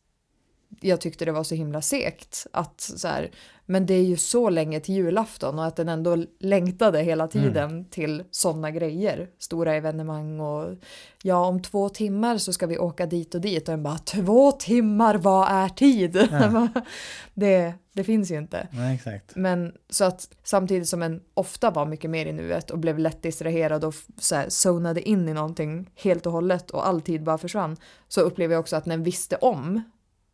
[0.81, 3.31] jag tyckte det var så himla segt att så här,
[3.65, 7.69] men det är ju så länge till julafton och att den ändå längtade hela tiden
[7.69, 7.85] mm.
[7.85, 10.75] till sådana grejer, stora evenemang och
[11.23, 14.51] ja, om två timmar så ska vi åka dit och dit och en bara två
[14.51, 16.27] timmar, vad är tid?
[16.31, 16.67] Ja.
[17.33, 18.67] det, det finns ju inte.
[18.71, 19.21] Nej.
[19.35, 23.21] Men så att samtidigt som en ofta var mycket mer i nuet och blev lätt
[23.21, 27.37] distraherad och så här, zonade in i någonting helt och hållet och all tid bara
[27.37, 27.77] försvann
[28.07, 29.81] så upplever jag också att den visste om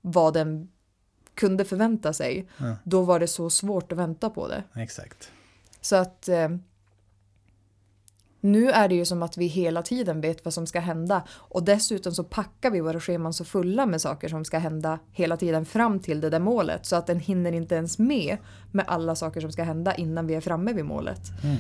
[0.06, 0.68] vad den
[1.34, 2.76] kunde förvänta sig, ja.
[2.84, 4.63] då var det så svårt att vänta på det.
[4.76, 5.32] Exakt.
[5.82, 6.50] Så att eh,
[8.41, 11.63] nu är det ju som att vi hela tiden vet vad som ska hända och
[11.63, 15.65] dessutom så packar vi våra scheman så fulla med saker som ska hända hela tiden
[15.65, 18.38] fram till det där målet så att den hinner inte ens med
[18.72, 21.22] med alla saker som ska hända innan vi är framme vid målet.
[21.44, 21.58] Mm.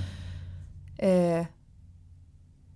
[0.97, 1.47] Eh,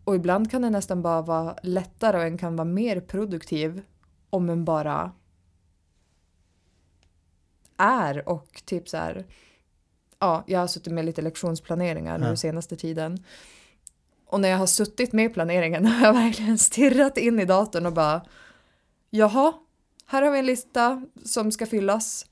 [0.04, 3.82] och ibland kan det nästan bara vara lättare och en kan vara mer produktiv
[4.30, 5.12] om en bara
[7.80, 9.26] är och typ så här.
[10.20, 12.26] Ja, jag har suttit med lite lektionsplaneringar ja.
[12.26, 13.24] den senaste tiden.
[14.26, 17.94] Och när jag har suttit med planeringen har jag verkligen stirrat in i datorn och
[17.94, 18.22] bara
[19.10, 19.54] Jaha,
[20.06, 22.26] här har vi en lista som ska fyllas.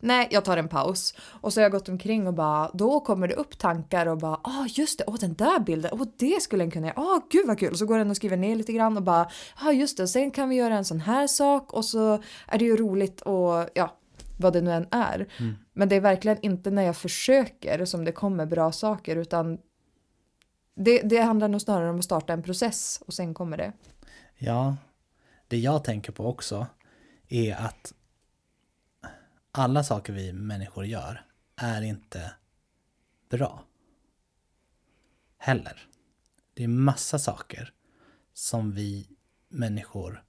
[0.00, 1.14] Nej, jag tar en paus.
[1.40, 4.40] Och så har jag gått omkring och bara, då kommer det upp tankar och bara,
[4.42, 7.46] ah just det, åh den där bilden, åh det skulle en kunna göra, ah gud
[7.46, 7.72] vad kul.
[7.72, 10.30] Och så går den och skriver ner lite grann och bara, ah just det, sen
[10.30, 13.96] kan vi göra en sån här sak och så är det ju roligt och ja,
[14.38, 15.28] vad det nu än är.
[15.38, 15.54] Mm.
[15.72, 19.58] Men det är verkligen inte när jag försöker som det kommer bra saker utan
[20.76, 23.72] det, det handlar nog snarare om att starta en process och sen kommer det.
[24.38, 24.76] Ja,
[25.48, 26.66] det jag tänker på också
[27.28, 27.92] är att
[29.52, 32.32] alla saker vi människor gör är inte
[33.28, 33.64] bra.
[35.38, 35.86] Heller.
[36.54, 37.72] Det är massa saker
[38.32, 39.08] som vi
[39.48, 40.24] människor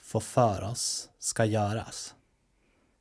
[0.00, 2.14] får för oss ska göras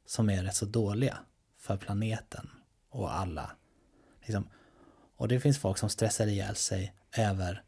[0.06, 1.20] som är rätt så dåliga
[1.58, 2.50] för planeten
[2.90, 3.52] och alla.
[4.22, 4.50] Liksom.
[5.18, 7.64] Och det finns folk som stressar ihjäl sig över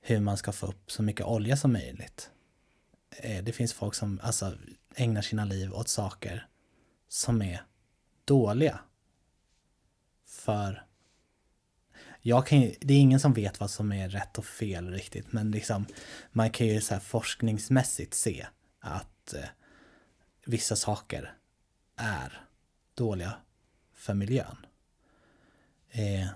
[0.00, 2.30] hur man ska få upp så mycket olja som möjligt.
[3.10, 4.52] Eh, det finns folk som alltså,
[4.94, 6.49] ägnar sina liv åt saker
[7.10, 7.62] som är
[8.24, 8.80] dåliga.
[10.26, 10.86] För
[12.20, 15.32] jag kan ju, det är ingen som vet vad som är rätt och fel riktigt,
[15.32, 15.86] men liksom
[16.32, 18.46] man kan ju så här forskningsmässigt se
[18.80, 19.44] att eh,
[20.46, 21.34] vissa saker
[21.96, 22.46] är
[22.94, 23.34] dåliga
[23.94, 24.66] för miljön.
[25.90, 26.28] Eh,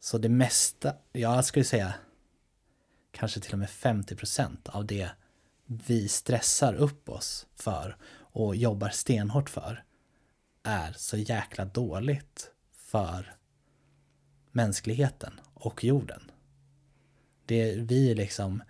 [0.00, 1.94] så det mesta, jag skulle säga
[3.10, 5.10] kanske till och med 50% av det
[5.64, 9.84] vi stressar upp oss för och jobbar stenhårt för
[10.62, 13.34] är så jäkla dåligt för
[14.52, 16.30] mänskligheten och jorden.
[17.46, 18.62] Det vi liksom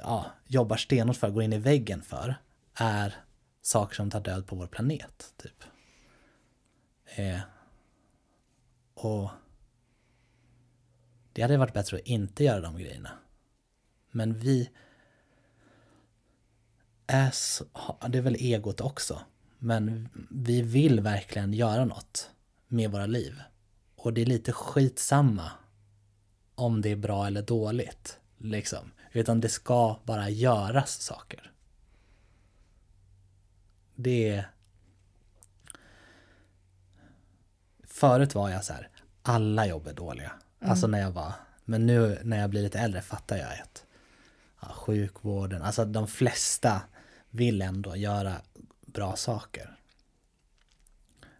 [0.00, 2.34] ja, jobbar stenhårt för, går in i väggen för,
[2.74, 3.14] är
[3.62, 5.34] saker som tar död på vår planet.
[5.36, 5.64] typ.
[7.04, 7.40] Eh,
[8.94, 9.30] och
[11.32, 13.10] det hade varit bättre att inte göra de grejerna.
[14.10, 14.70] Men vi
[17.06, 17.64] är så,
[18.08, 19.22] det är väl egot också.
[19.62, 22.30] Men vi vill verkligen göra något
[22.68, 23.42] med våra liv.
[23.96, 25.50] Och det är lite skitsamma
[26.54, 28.18] om det är bra eller dåligt.
[28.38, 28.90] Liksom.
[29.12, 31.52] Utan det ska bara göras saker.
[33.94, 34.50] Det är...
[37.84, 38.88] Förut var jag så här,
[39.22, 40.32] alla jobb är dåliga.
[40.60, 40.70] Mm.
[40.70, 41.32] Alltså när jag var,
[41.64, 43.84] men nu när jag blir lite äldre fattar jag att
[44.60, 46.82] ja, sjukvården, alltså de flesta
[47.30, 48.36] vill ändå göra
[48.92, 49.76] bra saker.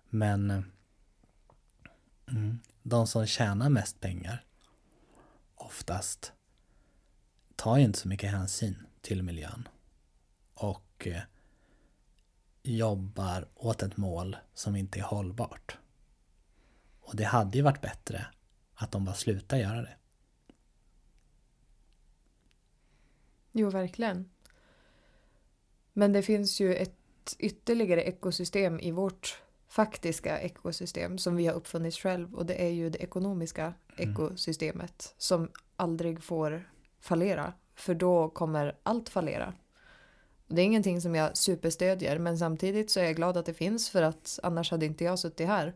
[0.08, 0.50] Men
[2.26, 4.44] mm, de som tjänar mest pengar
[5.54, 6.32] oftast
[7.56, 9.68] tar ju inte så mycket hänsyn till miljön.
[10.54, 11.22] Och eh,
[12.62, 15.78] jobbar åt ett mål som inte är hållbart.
[17.00, 18.26] Och det hade ju varit bättre
[18.74, 19.96] att de bara slutar göra det.
[23.52, 24.30] Jo, verkligen.
[25.92, 26.99] Men det finns ju ett
[27.38, 32.90] ytterligare ekosystem i vårt faktiska ekosystem som vi har uppfunnit själv och det är ju
[32.90, 34.10] det ekonomiska mm.
[34.10, 35.14] ekosystemet mm.
[35.18, 39.54] som aldrig får fallera för då kommer allt fallera.
[40.46, 43.90] Det är ingenting som jag superstödjer men samtidigt så är jag glad att det finns
[43.90, 45.74] för att annars hade inte jag suttit här.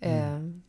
[0.00, 0.34] Mm.
[0.34, 0.60] Eh,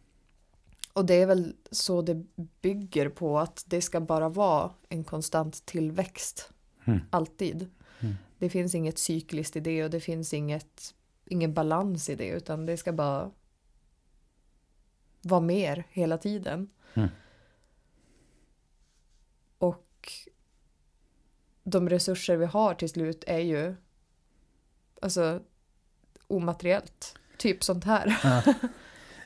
[0.93, 2.25] och det är väl så det
[2.61, 6.51] bygger på att det ska bara vara en konstant tillväxt.
[6.85, 6.99] Mm.
[7.09, 7.69] Alltid.
[7.99, 8.15] Mm.
[8.39, 12.65] Det finns inget cykliskt i det och det finns inget, ingen balans i det utan
[12.65, 13.31] det ska bara
[15.21, 16.69] vara mer hela tiden.
[16.93, 17.09] Mm.
[19.57, 20.11] Och
[21.63, 23.75] de resurser vi har till slut är ju
[25.01, 25.41] alltså
[26.27, 27.15] omateriellt.
[27.37, 28.19] Typ sånt här.
[28.23, 28.53] Ja.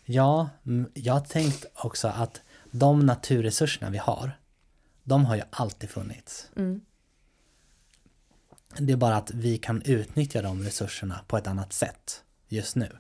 [0.06, 0.50] Ja,
[0.94, 4.40] jag har tänkt också att de naturresurserna vi har,
[5.04, 6.50] de har ju alltid funnits.
[6.56, 6.82] Mm.
[8.78, 12.98] Det är bara att vi kan utnyttja de resurserna på ett annat sätt just nu.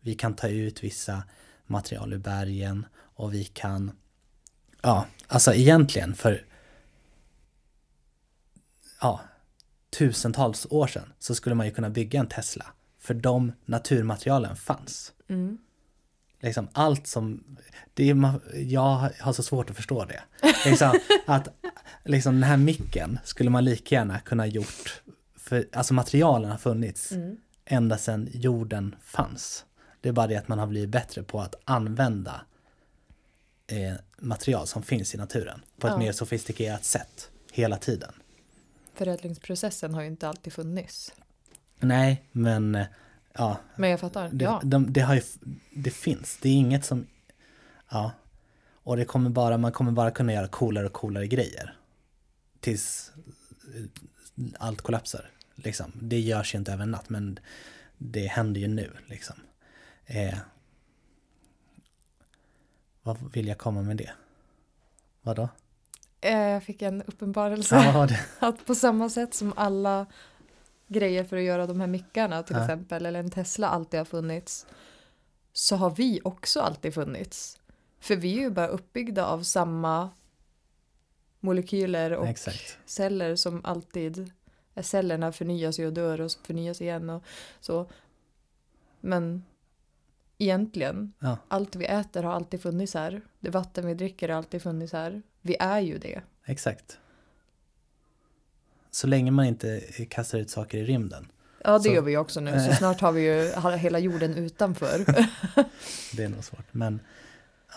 [0.00, 1.22] Vi kan ta ut vissa
[1.66, 3.92] material ur bergen och vi kan,
[4.82, 6.46] ja, alltså egentligen för
[9.00, 9.20] ja,
[9.98, 12.66] tusentals år sedan så skulle man ju kunna bygga en Tesla.
[12.98, 15.12] För de naturmaterialen fanns.
[15.28, 15.58] Mm.
[16.40, 17.56] Liksom allt som,
[17.94, 20.22] det är, jag har så svårt att förstå det.
[20.64, 21.48] Liksom, att
[22.04, 25.02] liksom den här micken skulle man lika gärna kunna gjort,
[25.36, 27.36] för alltså materialen har funnits Mm.
[27.64, 29.64] ända sedan jorden fanns.
[30.00, 32.40] Det är bara det att man har blivit bättre på att använda
[33.66, 35.98] eh, material som finns i naturen på ett Ja.
[35.98, 38.12] mer sofistikerat sätt hela tiden.
[38.94, 41.12] Förädlingsprocessen har ju inte alltid funnits.
[41.80, 42.86] Nej, men eh,
[43.32, 44.28] ja, Men jag fattar.
[44.32, 44.60] det, ja.
[44.64, 45.22] de, det, har ju,
[45.70, 46.38] det finns.
[46.42, 47.06] Det är inget som,
[47.90, 48.12] ja,
[48.84, 51.76] och det kommer bara, man kommer bara kunna göra coolare och coolare grejer.
[52.60, 53.12] Tills
[53.76, 53.82] eh,
[54.58, 55.30] allt kollapsar.
[55.54, 55.92] Liksom.
[56.02, 57.38] Det görs ju inte över en natt, men
[57.98, 58.90] det händer ju nu.
[59.06, 59.36] Liksom.
[60.06, 60.38] Eh,
[63.02, 64.10] vad vill jag komma med det?
[65.22, 65.48] Vadå?
[66.20, 67.74] Eh, Jag fick en uppenbarelse.
[67.76, 68.08] Ja?
[68.48, 70.06] Att på samma sätt som alla
[70.88, 72.62] grejer för att göra de här mickarna till Ja.
[72.62, 74.66] exempel, eller en Tesla alltid har funnits,
[75.52, 77.58] så har vi också alltid funnits.
[78.04, 80.10] För vi är ju bara uppbyggda av samma
[81.40, 82.78] molekyler och Exakt.
[82.86, 84.32] celler som alltid,
[84.74, 87.24] är cellerna förnyas ju och dör och förnyas igen och
[87.60, 87.90] så.
[89.00, 89.44] Men
[90.38, 91.36] egentligen, Ja.
[91.48, 93.20] allt vi äter har alltid funnits här.
[93.40, 95.22] Det vatten vi dricker har alltid funnits här.
[95.40, 96.22] Vi är ju det.
[96.44, 96.98] Exakt.
[98.90, 101.28] Så länge man inte kastar ut saker i rymden.
[101.64, 102.60] Ja, det Så- gör vi också nu.
[102.68, 104.98] Så snart har vi ju hela jorden utanför.
[106.16, 106.66] Det är nog svårt.
[106.74, 107.00] Men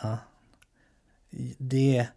[0.02, 0.18] ja,
[1.58, 2.08] det,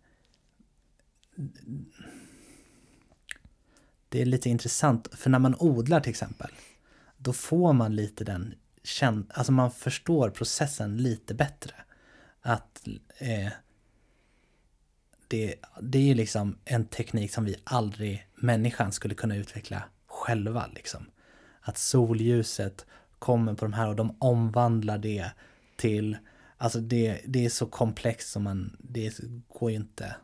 [4.08, 5.08] det är lite intressant.
[5.12, 6.50] För när man odlar till exempel,
[7.16, 11.74] då får man lite den känd, alltså man förstår processen lite bättre.
[12.40, 12.88] Att
[13.18, 13.52] eh,
[15.28, 20.66] det, det är ju liksom en teknik som vi aldrig, människan, skulle kunna utveckla själva.
[20.74, 21.06] Liksom.
[21.60, 22.86] Att solljuset
[23.18, 25.30] kommer på de här och de omvandlar det
[25.76, 26.16] till,
[26.60, 30.16] alltså det, det är så komplext som man, det går ju inte,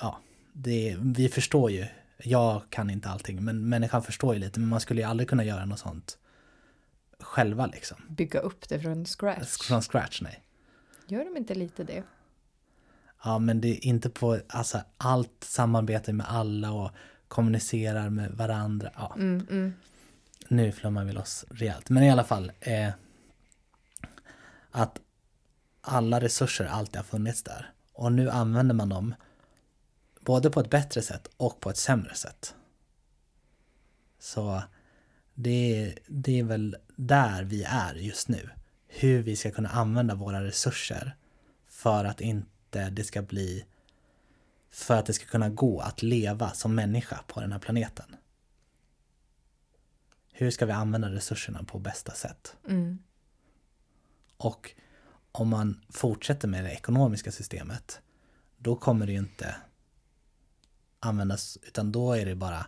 [0.00, 0.18] ja,
[0.52, 1.86] det, vi förstår ju,
[2.18, 5.44] jag kan inte allting, men människan förstår ju lite, men man skulle ju aldrig kunna
[5.44, 6.18] göra något sånt
[7.20, 7.96] själva liksom.
[8.08, 9.58] Bygga upp det från scratch.
[9.62, 10.42] Från scratch, nej.
[11.06, 12.02] Gör de inte lite det?
[13.24, 16.90] Ja, men det är inte på, alltså allt samarbete med alla och
[17.28, 18.90] kommunicerar med varandra.
[18.96, 19.72] Ja, Mm, mm.
[20.48, 21.90] nu flummar vi loss rejält.
[21.90, 22.88] Men i alla fall, eh,
[24.76, 25.00] att
[25.80, 27.72] alla resurser alltid har funnits där.
[27.92, 29.14] Och nu använder man dem
[30.20, 32.54] både på ett bättre sätt och på ett sämre sätt.
[34.18, 34.62] Så
[35.34, 38.50] det, är- det är väl där vi är just nu.
[38.88, 41.16] Hur vi ska kunna använda våra resurser
[41.68, 43.64] för att inte det ska bli
[44.70, 48.16] för att det ska kunna gå att leva som människa på den här planeten.
[50.32, 52.56] Hur ska vi använda resurserna på bästa sätt?
[52.68, 52.98] Mm.
[54.36, 54.70] Och
[55.32, 58.00] om man fortsätter med det ekonomiska systemet,
[58.56, 59.56] då kommer det ju inte
[61.00, 62.66] användas, utan då är det bara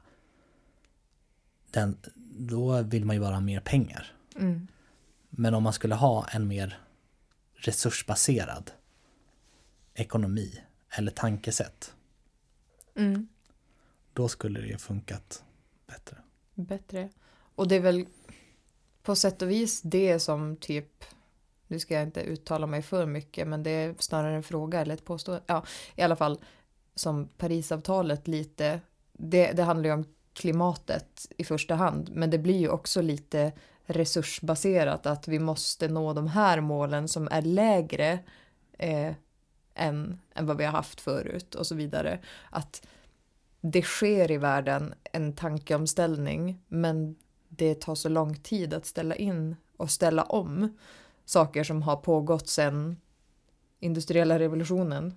[1.70, 1.98] den,
[2.38, 4.16] då vill man ju bara ha mer pengar.
[4.36, 4.68] Mm.
[5.30, 6.80] Men om man skulle ha en mer
[7.54, 8.70] resursbaserad
[9.94, 11.94] ekonomi eller tankesätt,
[12.94, 13.28] Mm.
[14.12, 15.44] då skulle det ju funkat
[15.86, 16.16] bättre.
[16.54, 17.08] Bättre.
[17.54, 18.06] Och det är väl
[19.02, 21.04] på sätt och vis det som typ,
[21.68, 24.94] nu ska jag inte uttala mig för mycket, men det är snarare en fråga eller
[24.94, 25.44] ett påstående.
[25.46, 26.40] Ja, i alla fall
[26.94, 28.80] som Parisavtalet lite,
[29.12, 33.52] det, det handlar ju om klimatet i första hand, men det blir ju också lite
[33.86, 38.18] resursbaserat att vi måste nå de här målen som är lägre
[38.78, 39.12] eh,
[39.74, 42.18] än, än vad vi har haft förut och så vidare.
[42.50, 42.86] Att
[43.60, 47.16] det sker i världen en tankeomställning men
[47.48, 50.76] det tar så lång tid att ställa in och ställa om
[51.28, 52.96] saker som har pågått sedan
[53.80, 55.14] industriella revolutionen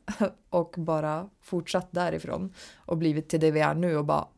[0.50, 4.28] och bara fortsatt därifrån och blivit till det vi är nu och bara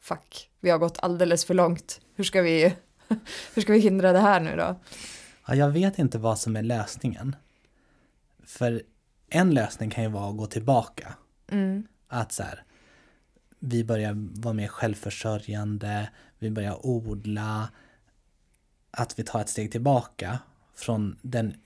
[0.00, 2.00] fuck, vi har gått alldeles för långt.
[2.14, 2.76] Hur ska vi,
[3.54, 4.80] hur ska vi hindra det här nu då?
[5.46, 7.36] Ja, jag vet inte vad som är lösningen.
[8.44, 8.82] För
[9.28, 11.14] en lösning kan ju vara att gå tillbaka.
[11.50, 12.64] Mm, Att så här,
[13.58, 17.68] vi börjar vara mer självförsörjande, vi börjar odla,
[18.90, 20.38] att vi tar ett steg tillbaka
[20.80, 21.56] från den,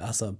[0.00, 0.36] alltså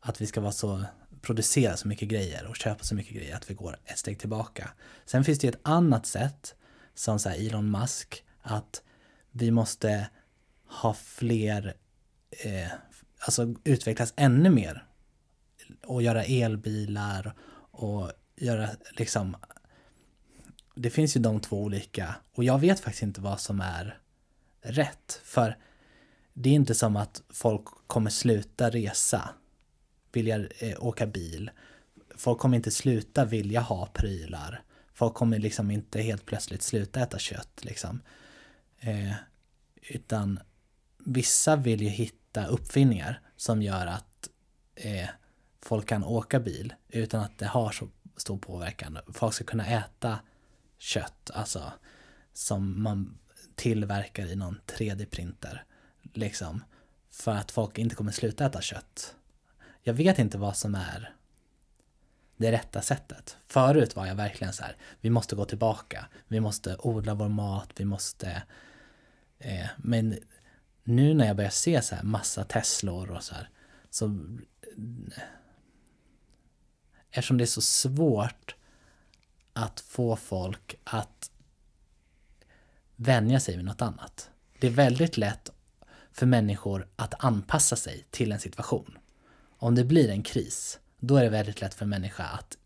[0.00, 0.84] att vi ska vara så,
[1.20, 4.70] producera så mycket grejer och köpa så mycket grejer att vi går ett steg tillbaka.
[5.04, 6.54] Sen finns det ju ett annat sätt,
[6.94, 8.82] som så Elon Musk, att
[9.30, 10.08] vi måste
[10.66, 11.74] ha fler,
[12.30, 12.70] eh,
[13.18, 14.86] alltså utvecklas ännu mer
[15.86, 17.34] och göra elbilar
[17.70, 19.36] och göra liksom
[20.74, 23.98] det finns ju de två olika och jag vet faktiskt inte vad som är
[24.62, 25.56] rätt för
[26.32, 29.30] det är inte som att folk kommer sluta resa,
[30.12, 31.50] vilja eh, åka bil.
[32.16, 34.62] Folk kommer inte sluta vilja ha prylar.
[34.92, 38.02] Folk kommer liksom inte helt plötsligt sluta äta kött liksom.
[38.78, 39.12] Eh,
[39.82, 40.40] utan
[40.98, 44.28] vissa vill ju hitta uppfinningar som gör att
[44.74, 45.08] eh,
[45.62, 48.98] folk kan åka bil utan att det har så stor påverkan.
[49.12, 50.18] Folk ska kunna äta
[50.78, 51.72] kött, alltså
[52.32, 53.18] som man
[53.60, 55.64] tillverkar i någon 3D-printer.
[56.14, 56.64] Liksom.
[57.10, 59.14] För att folk inte kommer sluta äta kött.
[59.82, 61.14] Jag vet inte vad som är
[62.36, 63.36] det rätta sättet.
[63.46, 66.06] Förut var jag verkligen så här, vi måste gå tillbaka.
[66.28, 68.42] Vi måste odla vår mat, vi måste...
[69.38, 70.18] Eh, men
[70.84, 73.48] nu när jag börjar se så här massa Teslor och så här,
[73.90, 75.22] så eh,
[77.10, 78.54] eftersom det är så svårt
[79.52, 81.30] att få folk att
[83.02, 84.30] vänja sig vid något annat.
[84.60, 85.50] Det är väldigt lätt
[86.12, 88.98] för människor att anpassa sig till en situation.
[89.48, 92.56] Om det blir en kris, då är det väldigt lätt för en människa att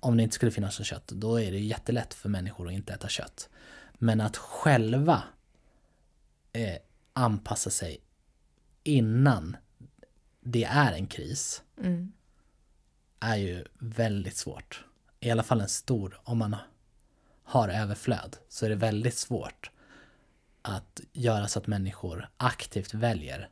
[0.00, 2.92] om det inte skulle finnas något kött, då är det jättelätt för människor att inte
[2.92, 3.48] äta kött.
[3.94, 5.22] Men att själva
[6.52, 6.76] eh,
[7.12, 7.98] anpassa sig
[8.84, 9.56] innan
[10.40, 12.12] det är en kris, Mm.
[13.20, 14.84] är ju väldigt svårt.
[15.20, 16.56] I alla fall en stor, om man
[17.48, 19.70] har överflöd, så är det väldigt svårt
[20.62, 23.48] att göra så att människor aktivt väljer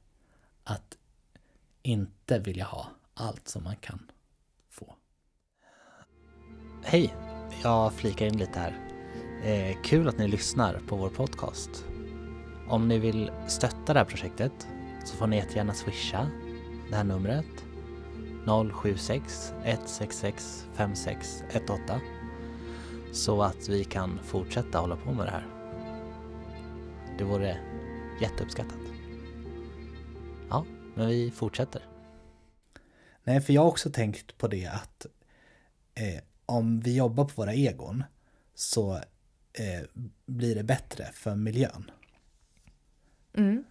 [0.64, 0.96] att
[1.82, 4.10] inte vilja ha allt som man kan
[4.70, 4.94] få.
[6.84, 7.14] Hej!
[7.62, 8.78] Jag flikar in lite här.
[9.44, 11.84] Eh, kul att ni lyssnar på vår podcast.
[12.68, 14.66] Om ni vill stötta det här projektet
[15.04, 16.30] så får ni jättegärna swisha
[16.90, 17.64] det här numret
[18.72, 22.15] 076 166 5618
[23.16, 25.46] så att vi kan fortsätta hålla på med det här.
[27.18, 27.58] Det vore
[28.20, 28.80] jätteuppskattat.
[30.50, 30.64] Ja,
[30.94, 31.82] men vi fortsätter.
[33.24, 35.06] Nej, för jag har också tänkt på det att
[35.94, 38.04] eh, om vi jobbar på våra egon
[38.54, 38.94] så
[39.52, 41.90] eh, blir det bättre för miljön.
[43.34, 43.64] Mm.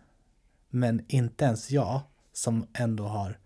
[0.70, 2.02] Men inte ens jag
[2.34, 3.40] som ändå har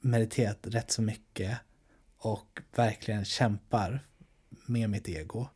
[0.00, 1.58] mediterat rätt så mycket
[2.18, 4.06] och verkligen kämpar
[4.68, 5.48] med mitt ego.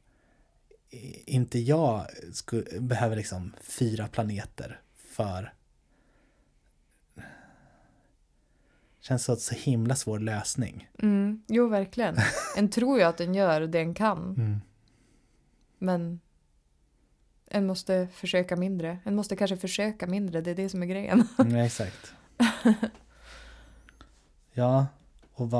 [1.26, 5.52] Inte jag skulle, behöver liksom fyra planeter för
[9.00, 10.88] Känns som en så himla svår lösning.
[10.98, 11.42] Mm.
[11.48, 12.16] Jo, verkligen.
[12.56, 14.60] En tror ju att den gör det en kan, Mm.
[15.78, 16.20] men
[17.46, 18.98] en måste försöka mindre.
[19.04, 21.28] En måste kanske försöka mindre, det är det som är grejen.
[21.38, 22.12] Mm, exakt.
[24.52, 24.86] Ja,
[25.32, 25.50] och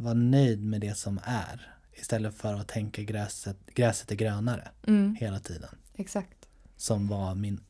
[0.00, 1.74] vara var nöjd med det som är.
[1.92, 5.16] Istället för att tänka gräset, gräset är grönare Mm.
[5.20, 5.74] hela tiden.
[5.94, 6.48] Exakt.
[6.76, 7.60] Som var min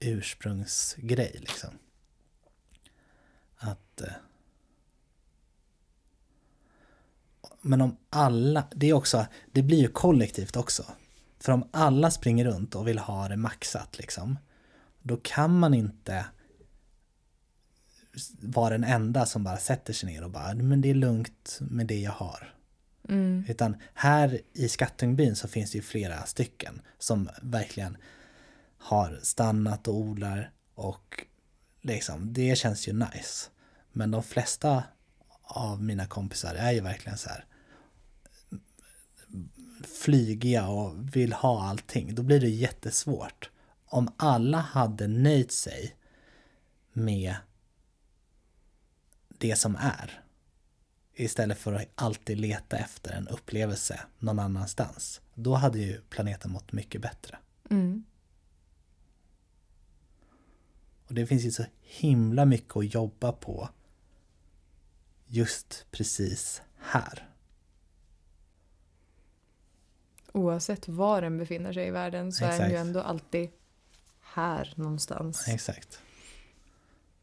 [0.00, 1.70] ursprungsgrej liksom.
[3.56, 4.00] Att...
[4.00, 4.12] Eh,
[7.60, 10.84] men om alla, det är också, det blir ju kollektivt också.
[11.38, 14.38] För om alla springer runt och vill ha det maxat liksom.
[15.02, 16.26] Då kan man inte
[18.40, 21.86] vara den enda som bara sätter sig ner och bara, men det är lugnt med
[21.86, 22.54] det jag har.
[23.08, 23.44] Mm.
[23.48, 27.96] Utan här i Skattungbyn så finns det ju flera stycken som verkligen
[28.78, 31.26] har stannat och odlar och
[31.80, 33.50] liksom, det känns ju nice.
[33.92, 34.84] Men de flesta
[35.42, 37.44] av mina kompisar är ju verkligen så här
[40.04, 42.14] flygiga och vill ha allting.
[42.14, 43.50] Då blir det jättesvårt.
[43.86, 45.96] Om alla hade nöjt sig
[46.92, 47.34] med
[49.38, 50.24] det som är
[51.14, 55.20] istället för att alltid leta efter en upplevelse någon annanstans.
[55.34, 57.38] Då hade ju planeten mått mycket bättre.
[57.70, 58.04] Mm.
[61.06, 63.68] Och det finns ju så himla mycket att jobba på
[65.26, 67.28] just precis här.
[70.32, 72.86] Oavsett var den befinner sig i världen så är den ju Exakt.
[72.86, 73.50] ändå alltid
[74.20, 75.48] här någonstans.
[75.48, 76.00] Exakt.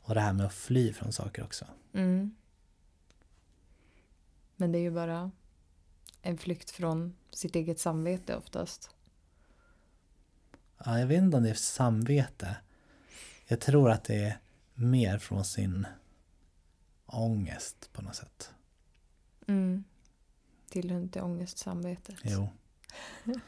[0.01, 1.65] Och det här med att fly från saker också.
[1.93, 2.35] Mm.
[4.55, 5.31] Men det är ju bara
[6.21, 8.89] en flykt från sitt eget samvete oftast.
[10.85, 12.57] Ja, jag vet inte om det är samvete.
[13.45, 14.37] Jag tror att det är
[14.73, 15.87] mer från sin
[17.05, 18.53] ångest på något sätt.
[19.47, 19.83] Mm.
[20.69, 22.15] Tillhör inte ångestsamvetet.
[22.23, 22.49] Jo.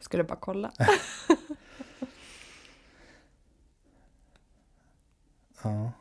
[0.00, 0.72] Skulle bara kolla.
[5.62, 5.92] Ja.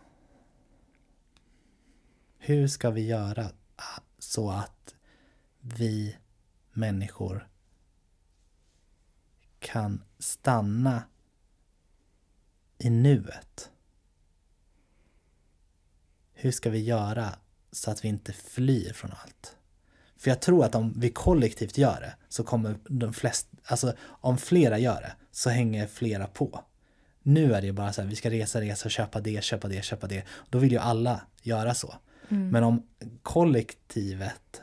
[2.37, 3.51] Hur ska vi göra
[4.19, 4.95] så att
[5.59, 6.17] vi
[6.73, 7.49] människor
[9.59, 11.03] kan stanna
[12.77, 13.71] i nuet?
[16.33, 17.35] Hur ska vi göra
[17.71, 19.55] så att vi inte flyr från allt?
[20.17, 24.37] För jag tror att om vi kollektivt gör det så kommer de flesta, alltså om
[24.37, 26.63] flera gör det så hänger flera på.
[27.23, 29.83] Nu är det ju bara så här, vi ska resa, resa, köpa det, köpa det,
[29.83, 30.23] köpa det.
[30.49, 31.95] Då vill ju alla göra så.
[32.29, 32.49] Mm.
[32.49, 32.87] Men om
[33.23, 34.61] kollektivet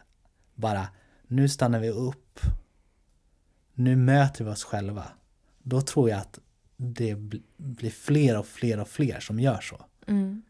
[0.55, 0.89] bara,
[1.27, 2.41] nu stannar vi upp,
[3.75, 5.05] nu möter vi oss själva.
[5.63, 6.39] Då tror jag att
[6.77, 9.85] det bl- blir fler och fler och fler som gör så.
[10.07, 10.43] Mm.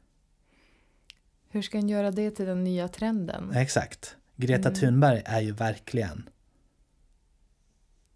[1.48, 3.52] Hur ska en göra det till den nya trenden?
[3.52, 4.16] Exakt.
[4.36, 4.80] Greta Mm.
[4.80, 6.28] Thunberg är ju verkligen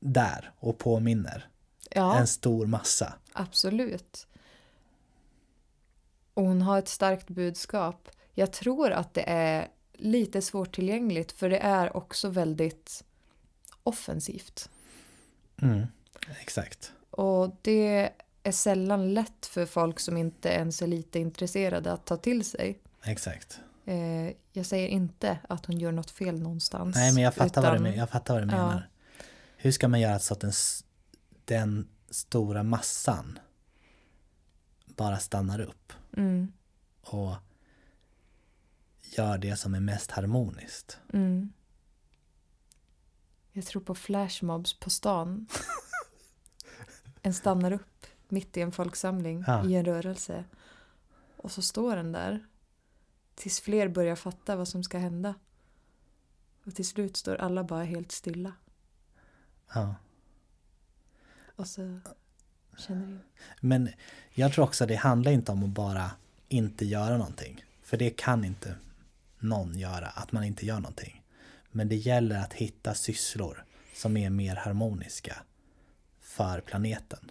[0.01, 1.49] där och påminner
[1.95, 3.15] Ja, en stor massa.
[3.33, 4.27] absolut.
[6.35, 8.09] Och hon har ett starkt budskap.
[8.35, 13.05] Jag tror att det är lite svårtillgängligt för det är också väldigt
[13.83, 14.69] offensivt.
[15.63, 15.87] Mm.
[16.41, 16.93] Exakt.
[17.11, 18.11] Och det
[18.43, 22.79] är sällan lätt för folk som inte ens är lite intresserade att ta till sig.
[23.05, 23.61] Exakt.
[23.87, 26.97] Eh, jag säger inte att hon gör något fel någonstans.
[26.97, 28.67] Nej men jag fattar, vad, du, utan- jag fattar vad du Ja.
[28.67, 28.89] menar.
[29.57, 30.85] Hur ska man göra så att den, s-
[31.51, 33.39] den stora massan
[34.87, 36.53] bara stannar upp Mm,
[37.01, 37.35] och
[39.17, 40.99] gör det som är mest harmoniskt?
[41.13, 41.53] mm.
[43.53, 45.47] Jag tror på flashmobs på stan.
[47.23, 49.65] En stannar upp mitt i en folksamling Ja.
[49.67, 50.45] i en rörelse.
[51.37, 52.47] Och så står den där.
[53.35, 55.35] Tills fler börjar fatta vad som ska hända.
[56.65, 58.53] Och till slut står alla bara helt stilla.
[59.75, 59.95] Ja.
[61.61, 62.01] Och så
[62.79, 63.19] känner du.
[63.61, 63.89] Men
[64.31, 66.11] jag tror också det handlar inte om att bara
[66.49, 67.65] inte göra någonting.
[67.83, 68.75] För det kan inte
[69.39, 71.23] någon göra, att man inte gör någonting.
[71.71, 75.43] Men det gäller att hitta sysslor som är mer harmoniska
[76.21, 77.31] för planeten.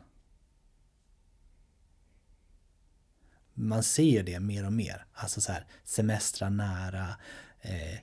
[3.54, 5.06] Man ser ju det mer och mer.
[5.14, 7.16] Alltså så här, semestra nära,
[7.62, 8.00] eh,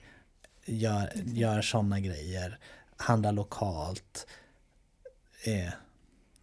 [0.64, 2.58] gör, gör sådana grejer,
[2.96, 4.26] handla lokalt.
[5.44, 5.72] Eh,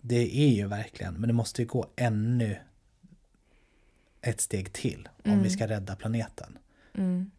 [0.06, 2.58] det är ju verkligen, men det måste ju gå ännu
[4.22, 5.44] ett steg till om Mm.
[5.44, 6.58] vi ska rädda planeten.
[6.94, 7.32] Mm.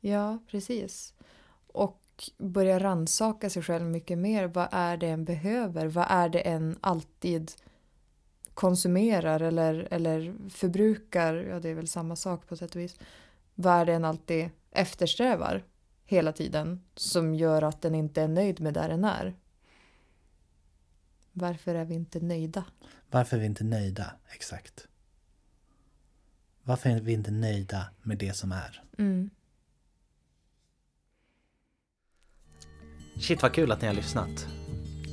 [0.00, 1.14] Ja, precis.
[1.66, 2.00] Och
[2.38, 4.46] börja ransaka sig själv mycket mer.
[4.46, 5.86] Vad är det en behöver?
[5.86, 7.52] Vad är det en alltid
[8.54, 11.34] konsumerar eller, eller förbrukar?
[11.34, 12.96] Ja, det är väl samma sak på sätt och vis.
[13.54, 15.64] Vad är det en alltid eftersträvar
[16.04, 19.34] hela tiden som gör att den inte är nöjd med där den är?
[21.32, 22.64] Varför är vi inte nöjda?
[23.10, 24.12] Varför är vi inte nöjda?
[24.34, 24.86] Exakt.
[26.62, 28.82] Varför är vi inte nöjda med det som är?
[28.98, 29.30] Mm.
[33.20, 34.46] Shit vad kul att ni har lyssnat.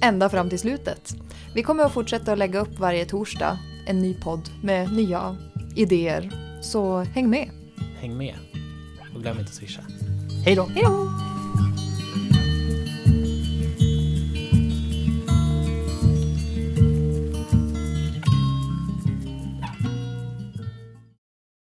[0.01, 1.15] ända fram till slutet.
[1.55, 5.37] Vi kommer att fortsätta att lägga upp varje torsdag en ny podd med nya
[5.75, 6.31] idéer.
[6.61, 7.49] Så häng med.
[7.99, 8.35] Häng med
[9.15, 9.81] och glöm inte att swisha.
[10.45, 10.65] Hej då!
[10.65, 11.09] Hej då!